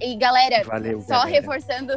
E 0.00 0.16
galera, 0.16 0.64
Valeu, 0.64 1.00
só 1.02 1.10
galera. 1.10 1.30
reforçando, 1.30 1.92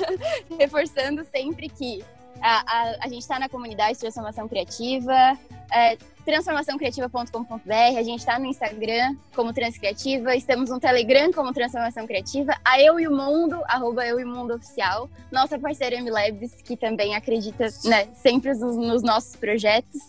reforçando 0.58 1.24
sempre 1.26 1.68
que 1.68 2.02
a, 2.40 2.62
a, 2.66 2.96
a 3.02 3.08
gente 3.08 3.20
está 3.20 3.38
na 3.38 3.50
comunidade 3.50 3.94
de 3.94 4.00
transformação 4.00 4.48
criativa, 4.48 5.38
é, 5.72 5.96
transformaçãocriativa.com.br, 6.24 7.98
a 7.98 8.02
gente 8.02 8.20
está 8.20 8.38
no 8.38 8.46
Instagram 8.46 9.16
como 9.34 9.52
Transcriativa, 9.52 10.34
estamos 10.36 10.70
no 10.70 10.78
Telegram 10.78 11.32
como 11.32 11.52
Transformação 11.52 12.06
Criativa, 12.06 12.54
a 12.64 12.80
Eu 12.80 13.00
e 13.00 13.08
o 13.08 13.10
Mundo, 13.10 13.60
arroba 13.66 14.06
Eu 14.06 14.20
e 14.20 14.24
Mundo 14.24 14.54
Oficial, 14.54 15.08
nossa 15.30 15.58
parceira 15.58 16.00
MLabs, 16.00 16.62
que 16.62 16.76
também 16.76 17.14
acredita 17.14 17.68
né, 17.84 18.08
sempre 18.14 18.52
nos, 18.52 18.76
nos, 18.76 19.02
nossos 19.02 19.36
projetos. 19.36 20.00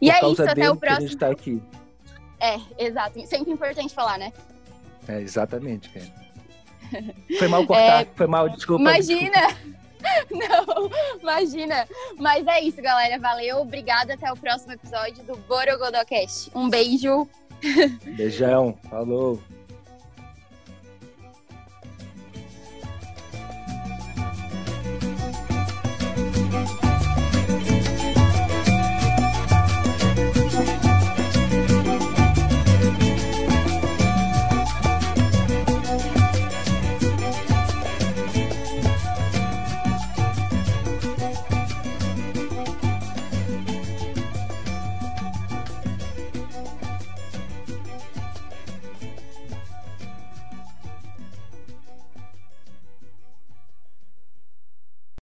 E 0.00 0.10
Por 0.10 0.16
é 0.16 0.32
isso, 0.32 0.42
até 0.42 0.70
o 0.70 0.76
próximo. 0.76 1.06
a 1.06 1.08
gente 1.08 1.18
tá 1.18 1.28
aqui. 1.28 1.62
É, 2.40 2.58
exato. 2.78 3.26
Sempre 3.26 3.52
importante 3.52 3.94
falar, 3.94 4.16
né? 4.18 4.32
É, 5.08 5.20
exatamente. 5.20 5.90
Foi 7.38 7.48
mal 7.48 7.66
cortar, 7.66 8.02
é, 8.02 8.08
foi 8.14 8.26
mal, 8.26 8.48
desculpa. 8.48 8.82
Imagina! 8.82 9.48
Desculpa. 9.48 9.77
Não, 10.30 10.90
imagina. 11.20 11.86
Mas 12.18 12.46
é 12.46 12.60
isso, 12.60 12.80
galera. 12.80 13.18
Valeu, 13.18 13.58
obrigada. 13.58 14.14
Até 14.14 14.30
o 14.32 14.36
próximo 14.36 14.72
episódio 14.72 15.22
do 15.24 15.36
Borogodocast. 15.36 16.50
Um 16.54 16.68
beijo. 16.68 17.28
Beijão. 18.16 18.76
Falou. 18.88 19.40